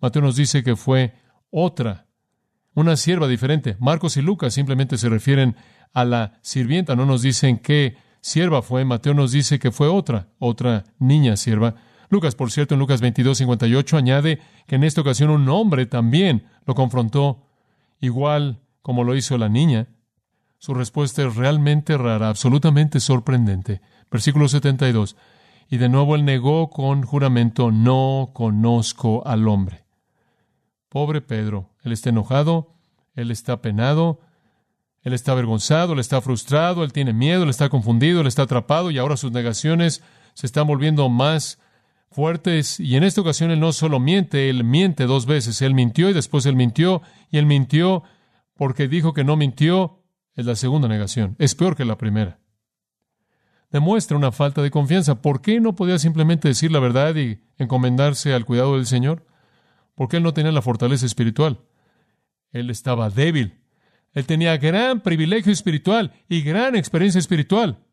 Mateo 0.00 0.22
nos 0.22 0.36
dice 0.36 0.62
que 0.62 0.76
fue 0.76 1.14
otra, 1.50 2.09
una 2.74 2.96
sierva 2.96 3.28
diferente. 3.28 3.76
Marcos 3.80 4.16
y 4.16 4.22
Lucas 4.22 4.54
simplemente 4.54 4.98
se 4.98 5.08
refieren 5.08 5.56
a 5.92 6.04
la 6.04 6.38
sirvienta, 6.42 6.96
no 6.96 7.06
nos 7.06 7.22
dicen 7.22 7.58
qué 7.58 7.96
sierva 8.20 8.62
fue. 8.62 8.84
Mateo 8.84 9.14
nos 9.14 9.32
dice 9.32 9.58
que 9.58 9.70
fue 9.70 9.88
otra, 9.88 10.28
otra 10.38 10.84
niña 10.98 11.36
sierva. 11.36 11.74
Lucas, 12.08 12.34
por 12.34 12.50
cierto, 12.50 12.74
en 12.74 12.80
Lucas 12.80 13.00
22, 13.00 13.38
58, 13.38 13.96
añade 13.96 14.40
que 14.66 14.76
en 14.76 14.84
esta 14.84 15.00
ocasión 15.00 15.30
un 15.30 15.48
hombre 15.48 15.86
también 15.86 16.46
lo 16.66 16.74
confrontó, 16.74 17.46
igual 18.00 18.60
como 18.82 19.04
lo 19.04 19.14
hizo 19.14 19.38
la 19.38 19.48
niña. 19.48 19.88
Su 20.58 20.74
respuesta 20.74 21.22
es 21.22 21.36
realmente 21.36 21.96
rara, 21.96 22.28
absolutamente 22.28 23.00
sorprendente. 23.00 23.80
Versículo 24.10 24.48
72. 24.48 25.16
Y 25.70 25.78
de 25.78 25.88
nuevo 25.88 26.16
él 26.16 26.24
negó 26.24 26.68
con 26.68 27.02
juramento, 27.02 27.70
no 27.70 28.30
conozco 28.34 29.26
al 29.26 29.46
hombre. 29.46 29.84
Pobre 30.90 31.20
Pedro, 31.20 31.70
él 31.84 31.92
está 31.92 32.10
enojado, 32.10 32.74
él 33.14 33.30
está 33.30 33.62
penado, 33.62 34.20
él 35.02 35.12
está 35.12 35.32
avergonzado, 35.32 35.92
él 35.92 36.00
está 36.00 36.20
frustrado, 36.20 36.82
él 36.82 36.92
tiene 36.92 37.12
miedo, 37.12 37.44
él 37.44 37.48
está 37.48 37.68
confundido, 37.68 38.20
él 38.20 38.26
está 38.26 38.42
atrapado 38.42 38.90
y 38.90 38.98
ahora 38.98 39.16
sus 39.16 39.30
negaciones 39.30 40.02
se 40.34 40.46
están 40.46 40.66
volviendo 40.66 41.08
más 41.08 41.60
fuertes. 42.10 42.80
Y 42.80 42.96
en 42.96 43.04
esta 43.04 43.20
ocasión 43.20 43.52
él 43.52 43.60
no 43.60 43.72
solo 43.72 44.00
miente, 44.00 44.50
él 44.50 44.64
miente 44.64 45.06
dos 45.06 45.26
veces. 45.26 45.62
Él 45.62 45.74
mintió 45.74 46.10
y 46.10 46.12
después 46.12 46.44
él 46.44 46.56
mintió 46.56 47.02
y 47.30 47.38
él 47.38 47.46
mintió 47.46 48.02
porque 48.56 48.88
dijo 48.88 49.14
que 49.14 49.24
no 49.24 49.36
mintió. 49.36 50.02
Es 50.34 50.44
la 50.44 50.56
segunda 50.56 50.88
negación. 50.88 51.36
Es 51.38 51.54
peor 51.54 51.76
que 51.76 51.84
la 51.84 51.98
primera. 51.98 52.40
Demuestra 53.70 54.16
una 54.16 54.32
falta 54.32 54.60
de 54.60 54.70
confianza. 54.72 55.22
¿Por 55.22 55.40
qué 55.40 55.60
no 55.60 55.76
podía 55.76 56.00
simplemente 56.00 56.48
decir 56.48 56.72
la 56.72 56.80
verdad 56.80 57.14
y 57.14 57.40
encomendarse 57.58 58.34
al 58.34 58.44
cuidado 58.44 58.74
del 58.74 58.86
Señor? 58.86 59.24
Porque 60.00 60.16
él 60.16 60.22
no 60.22 60.32
tenía 60.32 60.50
la 60.50 60.62
fortaleza 60.62 61.04
espiritual. 61.04 61.60
Él 62.52 62.70
estaba 62.70 63.10
débil. 63.10 63.60
Él 64.14 64.24
tenía 64.24 64.56
gran 64.56 65.02
privilegio 65.02 65.52
espiritual 65.52 66.14
y 66.26 66.40
gran 66.40 66.74
experiencia 66.74 67.18
espiritual, 67.18 67.84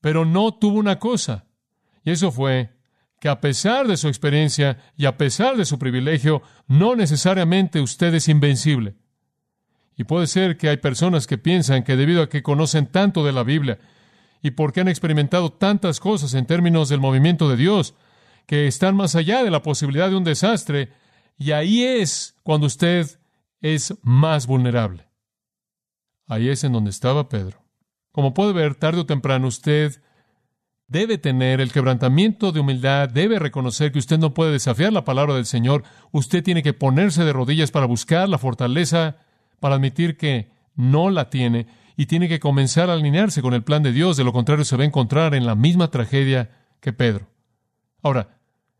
pero 0.00 0.24
no 0.24 0.52
tuvo 0.54 0.80
una 0.80 0.98
cosa, 0.98 1.46
y 2.02 2.10
eso 2.10 2.32
fue 2.32 2.70
que 3.20 3.28
a 3.28 3.40
pesar 3.40 3.86
de 3.86 3.96
su 3.96 4.08
experiencia 4.08 4.78
y 4.96 5.04
a 5.06 5.16
pesar 5.16 5.56
de 5.56 5.66
su 5.66 5.78
privilegio, 5.78 6.42
no 6.66 6.96
necesariamente 6.96 7.80
usted 7.80 8.12
es 8.12 8.28
invencible. 8.28 8.96
Y 9.96 10.02
puede 10.02 10.26
ser 10.26 10.56
que 10.56 10.68
hay 10.68 10.78
personas 10.78 11.28
que 11.28 11.38
piensan 11.38 11.84
que 11.84 11.94
debido 11.94 12.22
a 12.22 12.28
que 12.28 12.42
conocen 12.42 12.88
tanto 12.88 13.24
de 13.24 13.30
la 13.30 13.44
Biblia 13.44 13.78
y 14.42 14.50
porque 14.50 14.80
han 14.80 14.88
experimentado 14.88 15.52
tantas 15.52 16.00
cosas 16.00 16.34
en 16.34 16.46
términos 16.46 16.88
del 16.88 16.98
movimiento 16.98 17.48
de 17.48 17.56
Dios, 17.56 17.94
que 18.46 18.66
están 18.66 18.96
más 18.96 19.14
allá 19.14 19.44
de 19.44 19.52
la 19.52 19.62
posibilidad 19.62 20.10
de 20.10 20.16
un 20.16 20.24
desastre, 20.24 20.98
y 21.40 21.52
ahí 21.52 21.82
es 21.84 22.36
cuando 22.42 22.66
usted 22.66 23.18
es 23.62 23.94
más 24.02 24.46
vulnerable. 24.46 25.08
Ahí 26.28 26.50
es 26.50 26.64
en 26.64 26.72
donde 26.74 26.90
estaba 26.90 27.30
Pedro. 27.30 27.64
Como 28.12 28.34
puede 28.34 28.52
ver, 28.52 28.74
tarde 28.74 29.00
o 29.00 29.06
temprano 29.06 29.48
usted 29.48 30.02
debe 30.86 31.16
tener 31.16 31.62
el 31.62 31.72
quebrantamiento 31.72 32.52
de 32.52 32.60
humildad, 32.60 33.08
debe 33.08 33.38
reconocer 33.38 33.90
que 33.90 33.98
usted 33.98 34.18
no 34.18 34.34
puede 34.34 34.52
desafiar 34.52 34.92
la 34.92 35.06
palabra 35.06 35.34
del 35.34 35.46
Señor, 35.46 35.82
usted 36.12 36.44
tiene 36.44 36.62
que 36.62 36.74
ponerse 36.74 37.24
de 37.24 37.32
rodillas 37.32 37.70
para 37.70 37.86
buscar 37.86 38.28
la 38.28 38.36
fortaleza, 38.36 39.16
para 39.60 39.76
admitir 39.76 40.18
que 40.18 40.52
no 40.74 41.08
la 41.08 41.30
tiene 41.30 41.68
y 41.96 42.04
tiene 42.04 42.28
que 42.28 42.38
comenzar 42.38 42.90
a 42.90 42.92
alinearse 42.92 43.40
con 43.40 43.54
el 43.54 43.64
plan 43.64 43.82
de 43.82 43.92
Dios, 43.92 44.18
de 44.18 44.24
lo 44.24 44.34
contrario 44.34 44.66
se 44.66 44.76
va 44.76 44.82
a 44.82 44.86
encontrar 44.86 45.34
en 45.34 45.46
la 45.46 45.54
misma 45.54 45.90
tragedia 45.90 46.50
que 46.80 46.92
Pedro. 46.92 47.30
Ahora, 48.02 48.36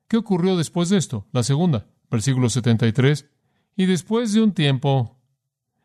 ¿qué 0.09 0.19
ocurrió 0.19 0.59
después 0.59 0.91
de 0.91 0.99
esto? 0.99 1.27
La 1.33 1.43
segunda, 1.43 1.87
versículo 2.11 2.51
73. 2.51 3.27
Y 3.77 3.87
después 3.87 4.33
de 4.33 4.43
un 4.43 4.53
tiempo, 4.53 5.19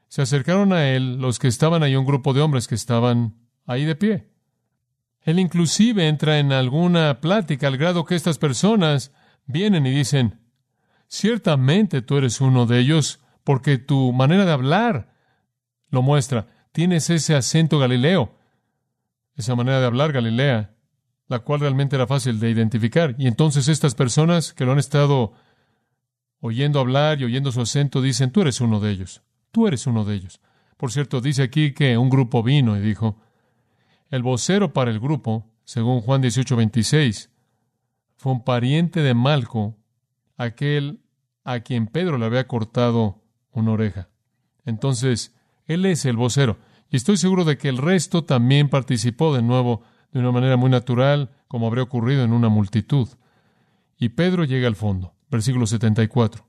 se 0.07 0.21
acercaron 0.21 0.73
a 0.73 0.89
él 0.89 1.17
los 1.17 1.39
que 1.39 1.47
estaban 1.47 1.83
ahí, 1.83 1.95
un 1.95 2.05
grupo 2.05 2.33
de 2.33 2.41
hombres 2.41 2.67
que 2.67 2.75
estaban 2.75 3.35
ahí 3.65 3.85
de 3.85 3.95
pie. 3.95 4.29
Él 5.21 5.39
inclusive 5.39 6.07
entra 6.07 6.39
en 6.39 6.51
alguna 6.51 7.19
plática 7.19 7.67
al 7.67 7.77
grado 7.77 8.05
que 8.05 8.15
estas 8.15 8.37
personas 8.37 9.11
vienen 9.45 9.85
y 9.85 9.91
dicen, 9.91 10.39
ciertamente 11.07 12.01
tú 12.01 12.17
eres 12.17 12.41
uno 12.41 12.65
de 12.65 12.79
ellos 12.79 13.21
porque 13.43 13.77
tu 13.77 14.13
manera 14.13 14.45
de 14.45 14.51
hablar 14.51 15.13
lo 15.89 16.01
muestra. 16.01 16.47
Tienes 16.71 17.09
ese 17.09 17.35
acento 17.35 17.79
galileo, 17.79 18.37
esa 19.35 19.55
manera 19.55 19.79
de 19.79 19.85
hablar 19.85 20.11
galilea, 20.11 20.75
la 21.27 21.39
cual 21.39 21.61
realmente 21.61 21.95
era 21.95 22.07
fácil 22.07 22.39
de 22.39 22.49
identificar. 22.49 23.15
Y 23.17 23.27
entonces 23.27 23.67
estas 23.67 23.95
personas 23.95 24.53
que 24.53 24.65
lo 24.65 24.73
han 24.73 24.79
estado 24.79 25.33
oyendo 26.39 26.79
hablar 26.79 27.21
y 27.21 27.25
oyendo 27.25 27.51
su 27.51 27.61
acento 27.61 28.01
dicen, 28.01 28.31
tú 28.31 28.41
eres 28.41 28.61
uno 28.61 28.79
de 28.79 28.91
ellos. 28.91 29.21
Tú 29.51 29.67
eres 29.67 29.87
uno 29.87 30.05
de 30.05 30.15
ellos. 30.15 30.41
Por 30.77 30.91
cierto, 30.91 31.21
dice 31.21 31.43
aquí 31.43 31.73
que 31.73 31.97
un 31.97 32.09
grupo 32.09 32.43
vino 32.43 32.77
y 32.77 32.81
dijo, 32.81 33.17
el 34.09 34.21
vocero 34.21 34.73
para 34.73 34.91
el 34.91 34.99
grupo, 34.99 35.45
según 35.63 36.01
Juan 36.01 36.21
18, 36.21 36.55
26, 36.55 37.29
fue 38.17 38.31
un 38.31 38.43
pariente 38.43 39.01
de 39.01 39.13
Malco, 39.13 39.77
aquel 40.37 40.99
a 41.43 41.61
quien 41.61 41.87
Pedro 41.87 42.17
le 42.17 42.25
había 42.25 42.47
cortado 42.47 43.23
una 43.51 43.71
oreja. 43.71 44.09
Entonces, 44.65 45.33
él 45.65 45.85
es 45.85 46.05
el 46.05 46.17
vocero. 46.17 46.57
Y 46.89 46.97
estoy 46.97 47.17
seguro 47.17 47.45
de 47.45 47.57
que 47.57 47.69
el 47.69 47.77
resto 47.77 48.23
también 48.23 48.69
participó 48.69 49.35
de 49.35 49.41
nuevo 49.41 49.81
de 50.11 50.19
una 50.19 50.31
manera 50.31 50.57
muy 50.57 50.69
natural, 50.69 51.31
como 51.47 51.67
habría 51.67 51.83
ocurrido 51.83 52.23
en 52.23 52.31
una 52.31 52.49
multitud. 52.49 53.07
Y 53.97 54.09
Pedro 54.09 54.43
llega 54.43 54.67
al 54.67 54.75
fondo. 54.75 55.14
Versículo 55.29 55.67
74. 55.67 56.45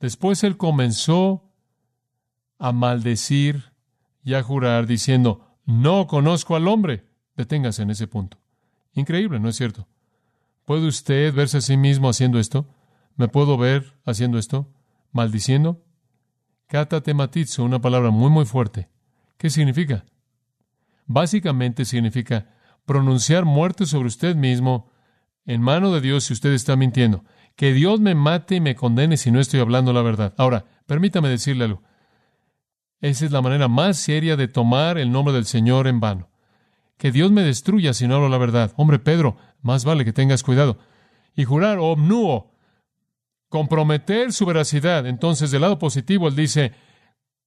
Después 0.00 0.44
él 0.44 0.56
comenzó 0.56 1.50
a 2.58 2.72
maldecir 2.72 3.72
y 4.22 4.34
a 4.34 4.42
jurar 4.42 4.86
diciendo, 4.86 5.46
no 5.66 6.06
conozco 6.06 6.56
al 6.56 6.68
hombre. 6.68 7.04
Deténgase 7.36 7.82
en 7.82 7.90
ese 7.90 8.06
punto. 8.06 8.38
Increíble, 8.94 9.40
¿no 9.40 9.48
es 9.48 9.56
cierto? 9.56 9.88
¿Puede 10.64 10.86
usted 10.86 11.34
verse 11.34 11.58
a 11.58 11.60
sí 11.60 11.76
mismo 11.76 12.08
haciendo 12.08 12.38
esto? 12.38 12.66
¿Me 13.16 13.28
puedo 13.28 13.56
ver 13.58 13.94
haciendo 14.04 14.38
esto? 14.38 14.68
¿Maldiciendo? 15.12 15.82
Katatematizo, 16.68 17.64
una 17.64 17.80
palabra 17.80 18.10
muy, 18.10 18.30
muy 18.30 18.46
fuerte. 18.46 18.88
¿Qué 19.36 19.50
significa? 19.50 20.04
Básicamente 21.06 21.84
significa 21.84 22.50
pronunciar 22.86 23.44
muerte 23.44 23.86
sobre 23.86 24.08
usted 24.08 24.36
mismo 24.36 24.90
en 25.46 25.60
mano 25.60 25.92
de 25.92 26.00
Dios 26.00 26.24
si 26.24 26.32
usted 26.32 26.52
está 26.52 26.76
mintiendo 26.76 27.24
que 27.56 27.72
Dios 27.72 28.00
me 28.00 28.14
mate 28.14 28.56
y 28.56 28.60
me 28.60 28.74
condene 28.74 29.16
si 29.16 29.30
no 29.30 29.40
estoy 29.40 29.60
hablando 29.60 29.92
la 29.92 30.02
verdad. 30.02 30.34
Ahora, 30.36 30.64
permítame 30.86 31.28
decirle 31.28 31.64
algo. 31.64 31.82
Esa 33.00 33.26
es 33.26 33.32
la 33.32 33.42
manera 33.42 33.68
más 33.68 33.98
seria 33.98 34.36
de 34.36 34.48
tomar 34.48 34.98
el 34.98 35.12
nombre 35.12 35.34
del 35.34 35.44
Señor 35.44 35.86
en 35.86 36.00
vano. 36.00 36.30
Que 36.96 37.12
Dios 37.12 37.30
me 37.30 37.42
destruya 37.42 37.92
si 37.92 38.08
no 38.08 38.16
hablo 38.16 38.28
la 38.28 38.38
verdad. 38.38 38.72
Hombre, 38.76 38.98
Pedro, 38.98 39.36
Más 39.62 39.84
vale 39.84 40.04
que 40.04 40.12
tengas 40.12 40.42
cuidado. 40.42 40.78
Y 41.34 41.44
jurar 41.44 41.78
omnuo, 41.78 42.52
comprometer 43.48 44.32
su 44.32 44.44
veracidad. 44.44 45.06
Entonces, 45.06 45.50
del 45.50 45.62
lado 45.62 45.78
positivo, 45.78 46.28
él 46.28 46.36
dice, 46.36 46.72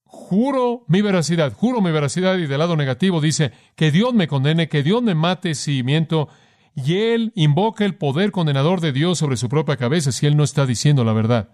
juro 0.03 0.83
mi 0.87 1.01
veracidad, 1.01 1.53
juro 1.53 1.79
mi 1.79 1.91
veracidad. 1.91 2.37
Y 2.37 2.47
del 2.47 2.57
lado 2.57 2.75
negativo 2.75 3.21
dice, 3.21 3.51
que 3.75 3.91
Dios 3.91 4.15
me 4.15 4.27
condene, 4.27 4.67
que 4.67 4.81
Dios 4.81 5.03
me 5.03 5.13
mate 5.13 5.53
si 5.53 5.83
miento. 5.83 6.27
Y 6.77 6.97
él 6.97 7.31
invoca 7.33 7.85
el 7.85 7.95
poder 7.95 8.31
condenador 8.31 8.81
de 8.81 8.91
Dios 8.91 9.17
sobre 9.17 9.35
su 9.35 9.49
propia 9.49 9.77
cabeza 9.77 10.11
si 10.11 10.27
él 10.27 10.37
no 10.37 10.43
está 10.43 10.67
diciendo 10.67 11.03
la 11.03 11.11
verdad. 11.11 11.49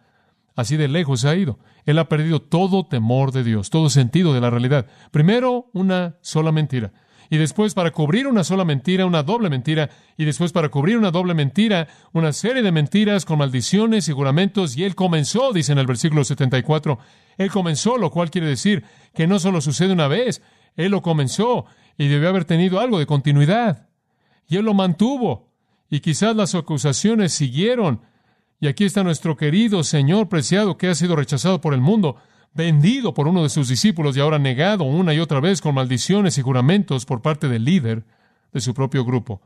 Así 0.53 0.75
de 0.75 0.89
lejos 0.89 1.21
se 1.21 1.29
ha 1.29 1.35
ido. 1.35 1.59
Él 1.85 1.97
ha 1.97 2.09
perdido 2.09 2.41
todo 2.41 2.85
temor 2.87 3.31
de 3.31 3.45
Dios, 3.45 3.69
todo 3.69 3.89
sentido 3.89 4.33
de 4.33 4.41
la 4.41 4.49
realidad. 4.49 4.85
Primero, 5.11 5.69
una 5.71 6.17
sola 6.19 6.51
mentira. 6.51 6.91
Y 7.29 7.37
después, 7.37 7.73
para 7.73 7.91
cubrir 7.91 8.27
una 8.27 8.43
sola 8.43 8.65
mentira, 8.65 9.05
una 9.05 9.23
doble 9.23 9.49
mentira. 9.49 9.89
Y 10.17 10.25
después, 10.25 10.51
para 10.51 10.67
cubrir 10.67 10.97
una 10.97 11.09
doble 11.09 11.33
mentira, 11.33 11.87
una 12.11 12.33
serie 12.33 12.61
de 12.61 12.73
mentiras 12.73 13.23
con 13.23 13.39
maldiciones 13.39 14.09
y 14.09 14.11
juramentos. 14.11 14.75
Y 14.75 14.83
él 14.83 14.93
comenzó, 14.93 15.53
dice 15.53 15.71
en 15.71 15.77
el 15.77 15.87
versículo 15.87 16.25
74. 16.25 16.99
Él 17.37 17.49
comenzó, 17.49 17.97
lo 17.97 18.11
cual 18.11 18.29
quiere 18.29 18.47
decir 18.47 18.83
que 19.15 19.25
no 19.25 19.39
solo 19.39 19.61
sucede 19.61 19.93
una 19.93 20.09
vez, 20.09 20.41
él 20.75 20.91
lo 20.91 21.01
comenzó 21.01 21.65
y 21.97 22.09
debió 22.09 22.27
haber 22.27 22.43
tenido 22.43 22.81
algo 22.81 22.99
de 22.99 23.05
continuidad. 23.05 23.87
Y 24.47 24.57
él 24.57 24.65
lo 24.65 24.73
mantuvo. 24.73 25.49
Y 25.89 25.99
quizás 25.99 26.35
las 26.35 26.55
acusaciones 26.55 27.33
siguieron 27.33 28.01
y 28.63 28.67
aquí 28.67 28.85
está 28.85 29.03
nuestro 29.03 29.35
querido 29.35 29.83
Señor 29.83 30.29
preciado 30.29 30.77
que 30.77 30.87
ha 30.87 30.95
sido 30.95 31.17
rechazado 31.17 31.59
por 31.59 31.73
el 31.73 31.81
mundo, 31.81 32.15
vendido 32.53 33.13
por 33.13 33.27
uno 33.27 33.43
de 33.43 33.49
sus 33.49 33.67
discípulos 33.67 34.15
y 34.15 34.21
ahora 34.21 34.39
negado 34.39 34.85
una 34.85 35.13
y 35.13 35.19
otra 35.19 35.41
vez 35.41 35.59
con 35.59 35.75
maldiciones 35.75 36.37
y 36.37 36.43
juramentos 36.43 37.05
por 37.05 37.21
parte 37.21 37.49
del 37.49 37.65
líder 37.65 38.05
de 38.53 38.61
su 38.61 38.73
propio 38.73 39.03
grupo. 39.03 39.41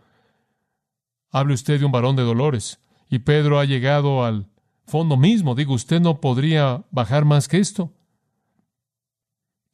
Hable 1.31 1.55
usted 1.55 1.79
de 1.79 1.85
un 1.85 1.91
varón 1.91 2.15
de 2.15 2.21
dolores. 2.21 2.79
Y 3.09 3.17
Pedro 3.17 3.57
ha 3.57 3.65
llegado 3.65 4.23
al 4.23 4.51
fondo 4.85 5.17
mismo. 5.17 5.55
Digo, 5.55 5.73
usted 5.73 5.99
no 5.99 6.21
podría 6.21 6.85
bajar 6.91 7.25
más 7.25 7.47
que 7.47 7.57
esto. 7.57 7.91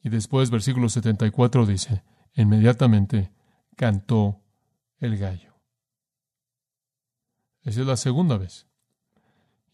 Y 0.02 0.08
después, 0.08 0.48
versículo 0.48 0.88
74 0.88 1.66
dice, 1.66 2.02
inmediatamente 2.34 3.30
cantó 3.76 4.40
el 4.98 5.16
gallo. 5.16 5.54
Esa 7.62 7.80
es 7.80 7.86
la 7.86 7.96
segunda 7.96 8.36
vez. 8.36 8.66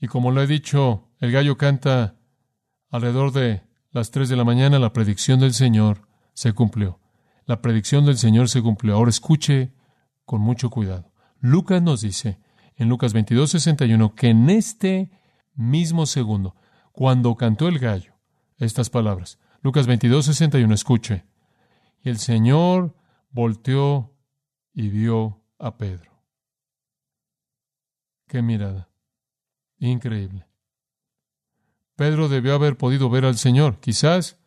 Y 0.01 0.07
como 0.07 0.31
lo 0.31 0.43
he 0.43 0.47
dicho, 0.47 1.09
el 1.19 1.33
gallo 1.33 1.57
canta 1.57 2.17
alrededor 2.89 3.33
de 3.33 3.63
las 3.91 4.11
tres 4.11 4.29
de 4.29 4.37
la 4.37 4.45
mañana, 4.45 4.79
la 4.79 4.93
predicción 4.93 5.41
del 5.41 5.53
Señor 5.53 6.09
se 6.33 6.53
cumplió. 6.53 7.01
La 7.45 7.61
predicción 7.61 8.07
del 8.07 8.17
Señor 8.17 8.49
se 8.49 8.63
cumplió. 8.63 8.95
Ahora 8.95 9.11
escuche 9.11 9.73
con 10.25 10.41
mucho 10.41 10.71
cuidado. 10.71 11.13
Lucas 11.41 11.83
nos 11.83 12.03
dice 12.03 12.39
en 12.77 12.89
Lucas 12.89 13.13
22, 13.13 13.51
61 13.51 14.15
que 14.15 14.29
en 14.29 14.49
este 14.49 15.11
mismo 15.55 16.07
segundo, 16.07 16.55
cuando 16.93 17.35
cantó 17.37 17.69
el 17.69 17.79
gallo, 17.79 18.15
estas 18.59 18.91
palabras, 18.91 19.39
Lucas 19.63 19.87
22, 19.87 20.27
61, 20.27 20.73
escuche, 20.73 21.25
y 22.03 22.09
el 22.09 22.19
Señor 22.19 22.97
volteó 23.31 24.15
y 24.73 24.89
vio 24.89 25.43
a 25.59 25.77
Pedro. 25.77 26.11
Qué 28.27 28.43
mirada. 28.43 28.89
Increíble. 29.79 30.47
Pedro 31.97 32.29
debió 32.29 32.55
haber 32.55 32.77
podido 32.77 33.11
ver 33.11 33.25
al 33.25 33.37
Señor. 33.37 33.81
Quizás 33.81 34.39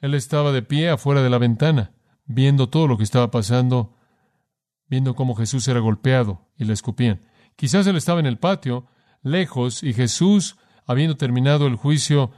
él 0.00 0.14
estaba 0.14 0.52
de 0.52 0.62
pie 0.62 0.90
afuera 0.90 1.22
de 1.22 1.30
la 1.30 1.38
ventana, 1.38 1.92
viendo 2.26 2.68
todo 2.68 2.86
lo 2.86 2.96
que 2.96 3.04
estaba 3.04 3.30
pasando, 3.30 3.94
viendo 4.88 5.14
cómo 5.14 5.34
Jesús 5.34 5.66
era 5.68 5.80
golpeado 5.80 6.46
y 6.56 6.64
le 6.64 6.72
escupían. 6.72 7.20
Quizás 7.56 7.86
él 7.86 7.96
estaba 7.96 8.20
en 8.20 8.26
el 8.26 8.38
patio, 8.38 8.86
lejos, 9.22 9.82
y 9.82 9.92
Jesús, 9.92 10.56
habiendo 10.86 11.16
terminado 11.16 11.66
el 11.66 11.76
juicio, 11.76 12.30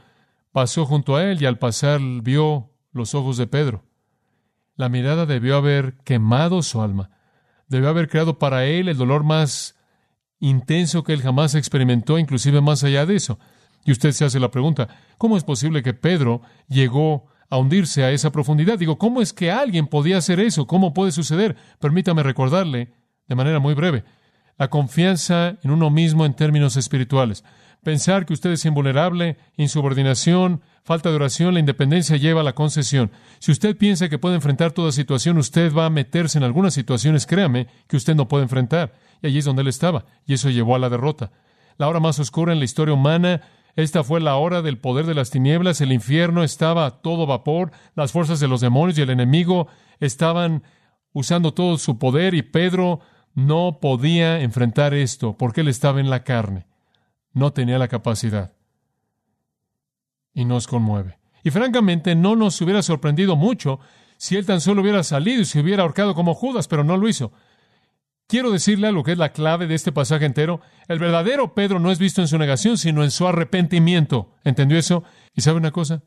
pasó 0.51 0.85
junto 0.85 1.15
a 1.15 1.23
él 1.23 1.41
y 1.41 1.45
al 1.45 1.59
pasar 1.59 1.99
vio 2.21 2.71
los 2.91 3.15
ojos 3.15 3.37
de 3.37 3.47
Pedro. 3.47 3.83
La 4.75 4.89
mirada 4.89 5.25
debió 5.25 5.57
haber 5.57 5.97
quemado 6.03 6.61
su 6.61 6.81
alma, 6.81 7.11
debió 7.67 7.89
haber 7.89 8.09
creado 8.09 8.39
para 8.39 8.65
él 8.65 8.87
el 8.89 8.97
dolor 8.97 9.23
más 9.23 9.75
intenso 10.39 11.03
que 11.03 11.13
él 11.13 11.21
jamás 11.21 11.55
experimentó, 11.55 12.17
inclusive 12.17 12.61
más 12.61 12.83
allá 12.83 13.05
de 13.05 13.15
eso. 13.15 13.39
Y 13.85 13.91
usted 13.91 14.11
se 14.11 14.25
hace 14.25 14.39
la 14.39 14.51
pregunta, 14.51 14.87
¿cómo 15.17 15.37
es 15.37 15.43
posible 15.43 15.81
que 15.81 15.93
Pedro 15.93 16.41
llegó 16.67 17.27
a 17.49 17.57
hundirse 17.57 18.03
a 18.03 18.11
esa 18.11 18.31
profundidad? 18.31 18.77
Digo, 18.77 18.97
¿cómo 18.97 19.21
es 19.21 19.33
que 19.33 19.51
alguien 19.51 19.87
podía 19.87 20.17
hacer 20.17 20.39
eso? 20.39 20.67
¿Cómo 20.67 20.93
puede 20.93 21.11
suceder? 21.11 21.55
Permítame 21.79 22.23
recordarle, 22.23 22.93
de 23.27 23.35
manera 23.35 23.59
muy 23.59 23.73
breve, 23.73 24.03
la 24.57 24.69
confianza 24.69 25.57
en 25.63 25.71
uno 25.71 25.89
mismo 25.89 26.25
en 26.25 26.33
términos 26.33 26.77
espirituales. 26.77 27.43
Pensar 27.87 28.25
que 28.25 28.33
usted 28.33 28.51
es 28.51 28.65
invulnerable, 28.65 29.37
insubordinación, 29.55 30.61
falta 30.83 31.07
de 31.09 31.15
oración, 31.15 31.53
la 31.53 31.61
independencia 31.61 32.17
lleva 32.17 32.41
a 32.41 32.43
la 32.43 32.53
concesión. 32.53 33.11
Si 33.39 33.49
usted 33.49 33.77
piensa 33.77 34.09
que 34.09 34.19
puede 34.19 34.35
enfrentar 34.35 34.73
toda 34.73 34.91
situación, 34.91 35.37
usted 35.37 35.73
va 35.73 35.85
a 35.85 35.89
meterse 35.89 36.37
en 36.37 36.43
algunas 36.43 36.73
situaciones, 36.73 37.25
créame, 37.25 37.67
que 37.87 37.95
usted 37.95 38.13
no 38.13 38.27
puede 38.27 38.43
enfrentar. 38.43 38.93
Y 39.21 39.27
allí 39.27 39.37
es 39.37 39.45
donde 39.45 39.61
él 39.61 39.69
estaba, 39.69 40.03
y 40.25 40.33
eso 40.33 40.49
llevó 40.49 40.75
a 40.75 40.79
la 40.79 40.89
derrota. 40.89 41.31
La 41.77 41.87
hora 41.87 42.01
más 42.01 42.19
oscura 42.19 42.51
en 42.51 42.59
la 42.59 42.65
historia 42.65 42.93
humana, 42.93 43.43
esta 43.77 44.03
fue 44.03 44.19
la 44.19 44.35
hora 44.35 44.61
del 44.61 44.79
poder 44.79 45.05
de 45.05 45.15
las 45.15 45.29
tinieblas, 45.29 45.79
el 45.79 45.93
infierno 45.93 46.43
estaba 46.43 46.85
a 46.85 47.01
todo 47.01 47.25
vapor, 47.25 47.71
las 47.95 48.11
fuerzas 48.11 48.41
de 48.41 48.49
los 48.49 48.59
demonios 48.59 48.97
y 48.97 49.03
el 49.03 49.11
enemigo 49.11 49.69
estaban 50.01 50.61
usando 51.13 51.53
todo 51.53 51.77
su 51.77 51.97
poder 51.97 52.33
y 52.33 52.41
Pedro 52.41 52.99
no 53.33 53.79
podía 53.79 54.41
enfrentar 54.41 54.93
esto 54.93 55.37
porque 55.37 55.61
él 55.61 55.69
estaba 55.69 56.01
en 56.01 56.09
la 56.09 56.25
carne, 56.25 56.67
no 57.37 57.53
tenía 57.53 57.77
la 57.77 57.87
capacidad. 57.87 58.53
Y 60.33 60.45
nos 60.45 60.67
conmueve. 60.67 61.17
Y 61.43 61.51
francamente 61.51 62.15
no 62.15 62.35
nos 62.35 62.59
hubiera 62.61 62.81
sorprendido 62.81 63.35
mucho 63.35 63.79
si 64.17 64.35
él 64.35 64.45
tan 64.45 64.59
solo 64.59 64.81
hubiera 64.81 65.03
salido 65.03 65.41
y 65.41 65.45
se 65.45 65.59
hubiera 65.59 65.83
ahorcado 65.83 66.15
como 66.15 66.33
Judas, 66.33 66.67
pero 66.67 66.83
no 66.83 66.97
lo 66.97 67.07
hizo. 67.07 67.31
Quiero 68.27 68.51
decirle 68.51 68.91
lo 68.91 69.03
que 69.03 69.13
es 69.13 69.17
la 69.17 69.31
clave 69.31 69.67
de 69.67 69.75
este 69.75 69.91
pasaje 69.91 70.25
entero. 70.25 70.59
El 70.87 70.99
verdadero 70.99 71.53
Pedro 71.53 71.79
no 71.79 71.91
es 71.91 71.99
visto 71.99 72.21
en 72.21 72.27
su 72.27 72.37
negación, 72.37 72.77
sino 72.77 73.03
en 73.03 73.11
su 73.11 73.25
arrepentimiento. 73.27 74.33
¿Entendió 74.43 74.77
eso? 74.77 75.03
¿Y 75.33 75.41
sabe 75.41 75.57
una 75.57 75.71
cosa? 75.71 76.03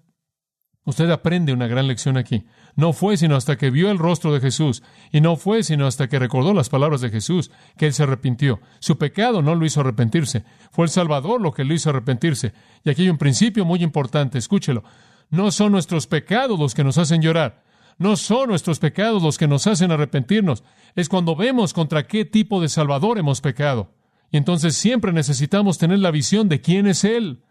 Usted 0.84 1.10
aprende 1.10 1.52
una 1.52 1.66
gran 1.66 1.86
lección 1.86 2.16
aquí. 2.16 2.46
No 2.74 2.92
fue 2.92 3.16
sino 3.16 3.36
hasta 3.36 3.58
que 3.58 3.70
vio 3.70 3.90
el 3.90 3.98
rostro 3.98 4.32
de 4.32 4.40
Jesús, 4.40 4.82
y 5.12 5.20
no 5.20 5.36
fue 5.36 5.62
sino 5.62 5.86
hasta 5.86 6.08
que 6.08 6.18
recordó 6.18 6.54
las 6.54 6.70
palabras 6.70 7.02
de 7.02 7.10
Jesús, 7.10 7.50
que 7.76 7.86
él 7.86 7.92
se 7.92 8.04
arrepintió. 8.04 8.60
Su 8.78 8.96
pecado 8.96 9.42
no 9.42 9.54
lo 9.54 9.66
hizo 9.66 9.80
arrepentirse, 9.80 10.44
fue 10.70 10.86
el 10.86 10.90
Salvador 10.90 11.40
lo 11.40 11.52
que 11.52 11.64
lo 11.64 11.74
hizo 11.74 11.90
arrepentirse. 11.90 12.52
Y 12.82 12.90
aquí 12.90 13.02
hay 13.02 13.10
un 13.10 13.18
principio 13.18 13.64
muy 13.64 13.82
importante, 13.82 14.38
escúchelo. 14.38 14.82
No 15.28 15.50
son 15.50 15.72
nuestros 15.72 16.06
pecados 16.06 16.58
los 16.58 16.74
que 16.74 16.82
nos 16.82 16.96
hacen 16.96 17.20
llorar, 17.20 17.62
no 17.98 18.16
son 18.16 18.48
nuestros 18.48 18.78
pecados 18.78 19.22
los 19.22 19.36
que 19.36 19.46
nos 19.46 19.66
hacen 19.66 19.92
arrepentirnos, 19.92 20.64
es 20.96 21.10
cuando 21.10 21.36
vemos 21.36 21.74
contra 21.74 22.06
qué 22.06 22.24
tipo 22.24 22.60
de 22.62 22.70
Salvador 22.70 23.18
hemos 23.18 23.42
pecado. 23.42 23.92
Y 24.32 24.38
entonces 24.38 24.76
siempre 24.76 25.12
necesitamos 25.12 25.76
tener 25.76 25.98
la 25.98 26.10
visión 26.10 26.48
de 26.48 26.60
quién 26.60 26.86
es 26.86 27.04
Él. 27.04 27.42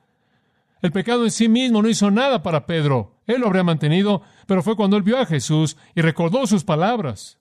El 0.81 0.91
pecado 0.91 1.25
en 1.25 1.31
sí 1.31 1.49
mismo 1.49 1.81
no 1.81 1.89
hizo 1.89 2.09
nada 2.09 2.41
para 2.41 2.65
Pedro. 2.65 3.17
Él 3.27 3.41
lo 3.41 3.47
habría 3.47 3.63
mantenido, 3.63 4.21
pero 4.47 4.63
fue 4.63 4.75
cuando 4.75 4.97
él 4.97 5.03
vio 5.03 5.19
a 5.19 5.25
Jesús 5.25 5.77
y 5.95 6.01
recordó 6.01 6.47
sus 6.47 6.63
palabras. 6.63 7.39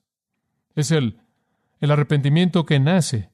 Es 0.75 0.91
el, 0.91 1.19
el 1.79 1.91
arrepentimiento 1.91 2.65
que 2.65 2.79
nace 2.79 3.29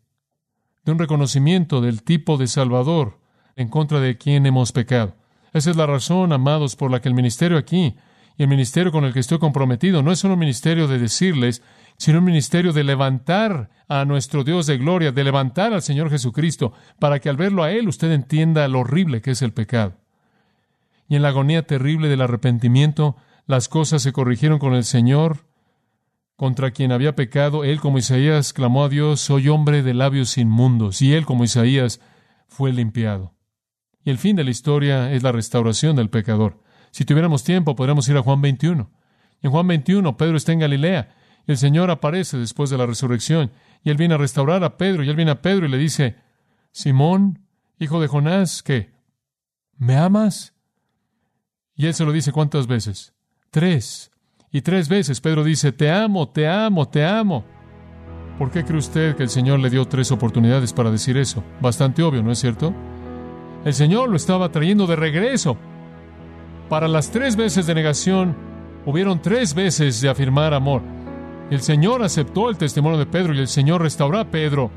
de 0.84 0.91
un 0.91 1.00
reconocimiento 1.00 1.82
del 1.82 2.04
tipo 2.04 2.38
de 2.38 2.48
Salvador 2.48 3.20
en 3.56 3.70
contra 3.70 4.00
de 4.00 4.18
quien 4.18 4.46
hemos 4.46 4.72
pecado. 4.72 5.15
Esa 5.54 5.72
es 5.72 5.78
la 5.78 5.88
razón, 5.88 6.34
amados, 6.34 6.76
por 6.76 6.91
la 6.91 7.02
que 7.02 7.10
el 7.10 7.15
ministerio 7.15 7.58
aquí 7.58 7.96
y 8.38 8.44
el 8.44 8.50
ministerio 8.50 8.91
con 8.91 9.06
el 9.06 9.13
que 9.13 9.20
estoy 9.20 9.39
comprometido 9.39 10.04
no 10.04 10.12
es 10.12 10.20
solo 10.20 10.34
un 10.34 10.41
ministerio 10.41 10.88
de 10.88 11.00
decirles, 11.00 11.63
sino 11.98 12.20
un 12.20 12.26
ministerio 12.26 12.74
de 12.74 12.84
levantar 12.84 13.70
a 13.88 14.06
nuestro 14.06 14.44
Dios 14.44 14.68
de 14.68 14.78
gloria, 14.78 15.12
de 15.12 15.24
levantar 15.24 15.74
al 15.74 15.82
Señor 15.82 16.10
Jesucristo, 16.10 16.74
para 17.00 17.20
que 17.20 17.30
al 17.30 17.38
verlo 17.38 17.64
a 17.64 17.72
Él 17.72 17.88
usted 17.88 18.12
entienda 18.12 18.68
lo 18.68 18.80
horrible 18.80 19.22
que 19.22 19.32
es 19.32 19.42
el 19.42 19.54
pecado. 19.54 19.94
Y 21.08 21.16
en 21.16 21.22
la 21.22 21.30
agonía 21.30 21.68
terrible 21.68 22.10
del 22.10 22.22
arrepentimiento, 22.22 23.16
las 23.46 23.70
cosas 23.70 24.02
se 24.02 24.12
corrigieron 24.12 24.60
con 24.60 24.74
el 24.74 24.84
Señor, 24.84 25.46
contra 26.36 26.72
quien 26.72 26.92
había 26.92 27.16
pecado. 27.16 27.64
Él, 27.64 27.80
como 27.80 27.98
Isaías, 27.98 28.54
clamó 28.54 28.84
a 28.84 28.90
Dios, 28.90 29.22
soy 29.22 29.48
hombre 29.48 29.84
de 29.84 29.94
labios 29.94 30.38
inmundos. 30.38 31.02
Y 31.02 31.14
él, 31.14 31.26
como 31.26 31.44
Isaías, 31.44 32.02
fue 32.48 32.74
limpiado. 32.74 33.34
Y 34.04 34.10
el 34.10 34.18
fin 34.18 34.36
de 34.36 34.44
la 34.44 34.52
historia 34.52 35.12
es 35.12 35.24
la 35.24 35.32
restauración 35.32 35.96
del 35.96 36.10
pecador. 36.10 36.62
Si 36.92 37.06
tuviéramos 37.06 37.44
tiempo, 37.44 37.76
podríamos 37.76 38.08
ir 38.10 38.18
a 38.18 38.22
Juan 38.22 38.42
21. 38.42 38.92
En 39.42 39.52
Juan 39.52 39.68
21, 39.68 40.18
Pedro 40.18 40.38
está 40.38 40.54
en 40.54 40.60
Galilea 40.60 41.16
el 41.48 41.58
Señor 41.58 41.92
aparece 41.92 42.38
después 42.38 42.70
de 42.70 42.78
la 42.78 42.86
resurrección 42.86 43.52
y 43.84 43.90
él 43.90 43.98
viene 43.98 44.16
a 44.16 44.18
restaurar 44.18 44.64
a 44.64 44.78
Pedro 44.78 45.04
y 45.04 45.10
él 45.10 45.16
viene 45.16 45.32
a 45.32 45.42
Pedro 45.42 45.66
y 45.66 45.70
le 45.70 45.78
dice, 45.78 46.16
Simón, 46.72 47.40
hijo 47.80 48.00
de 48.02 48.08
Jonás, 48.08 48.64
¿qué? 48.64 48.92
¿Me 49.78 49.96
amas? 49.96 50.54
Y 51.76 51.88
él 51.88 51.94
se 51.94 52.06
lo 52.06 52.12
dice 52.12 52.32
cuántas 52.32 52.68
veces? 52.68 53.14
Tres. 53.52 54.12
Y 54.52 54.62
tres 54.62 54.90
veces 54.90 55.22
Pedro 55.22 55.44
dice, 55.44 55.72
te 55.72 55.92
amo, 55.92 56.30
te 56.30 56.48
amo, 56.48 56.88
te 56.88 57.06
amo. 57.06 57.46
¿Por 58.38 58.52
qué 58.52 58.64
cree 58.66 58.80
usted 58.80 59.16
que 59.16 59.24
el 59.24 59.30
Señor 59.30 59.60
le 59.60 59.70
dio 59.70 59.86
tres 59.86 60.12
oportunidades 60.12 60.74
para 60.74 60.92
decir 60.92 61.18
eso? 61.18 61.44
Bastante 61.62 62.04
obvio, 62.04 62.24
¿no 62.24 62.32
es 62.32 62.40
cierto? 62.40 62.74
El 63.64 63.74
Señor 63.74 64.10
lo 64.10 64.16
estaba 64.16 64.52
trayendo 64.52 64.88
de 64.88 64.96
regreso. 64.96 65.58
Para 66.70 66.88
las 66.88 67.12
tres 67.12 67.36
veces 67.36 67.66
de 67.68 67.76
negación, 67.76 68.36
hubieron 68.86 69.22
tres 69.22 69.54
veces 69.54 70.02
de 70.02 70.10
afirmar 70.10 70.54
amor. 70.54 70.82
El 71.52 71.62
Señor 71.62 72.02
aceptó 72.02 72.50
el 72.50 72.58
testimonio 72.58 72.98
de 72.98 73.06
Pedro 73.06 73.34
y 73.34 73.40
el 73.40 73.48
Señor 73.48 73.82
restauró 73.82 74.20
a 74.20 74.26
Pedro. 74.26 74.72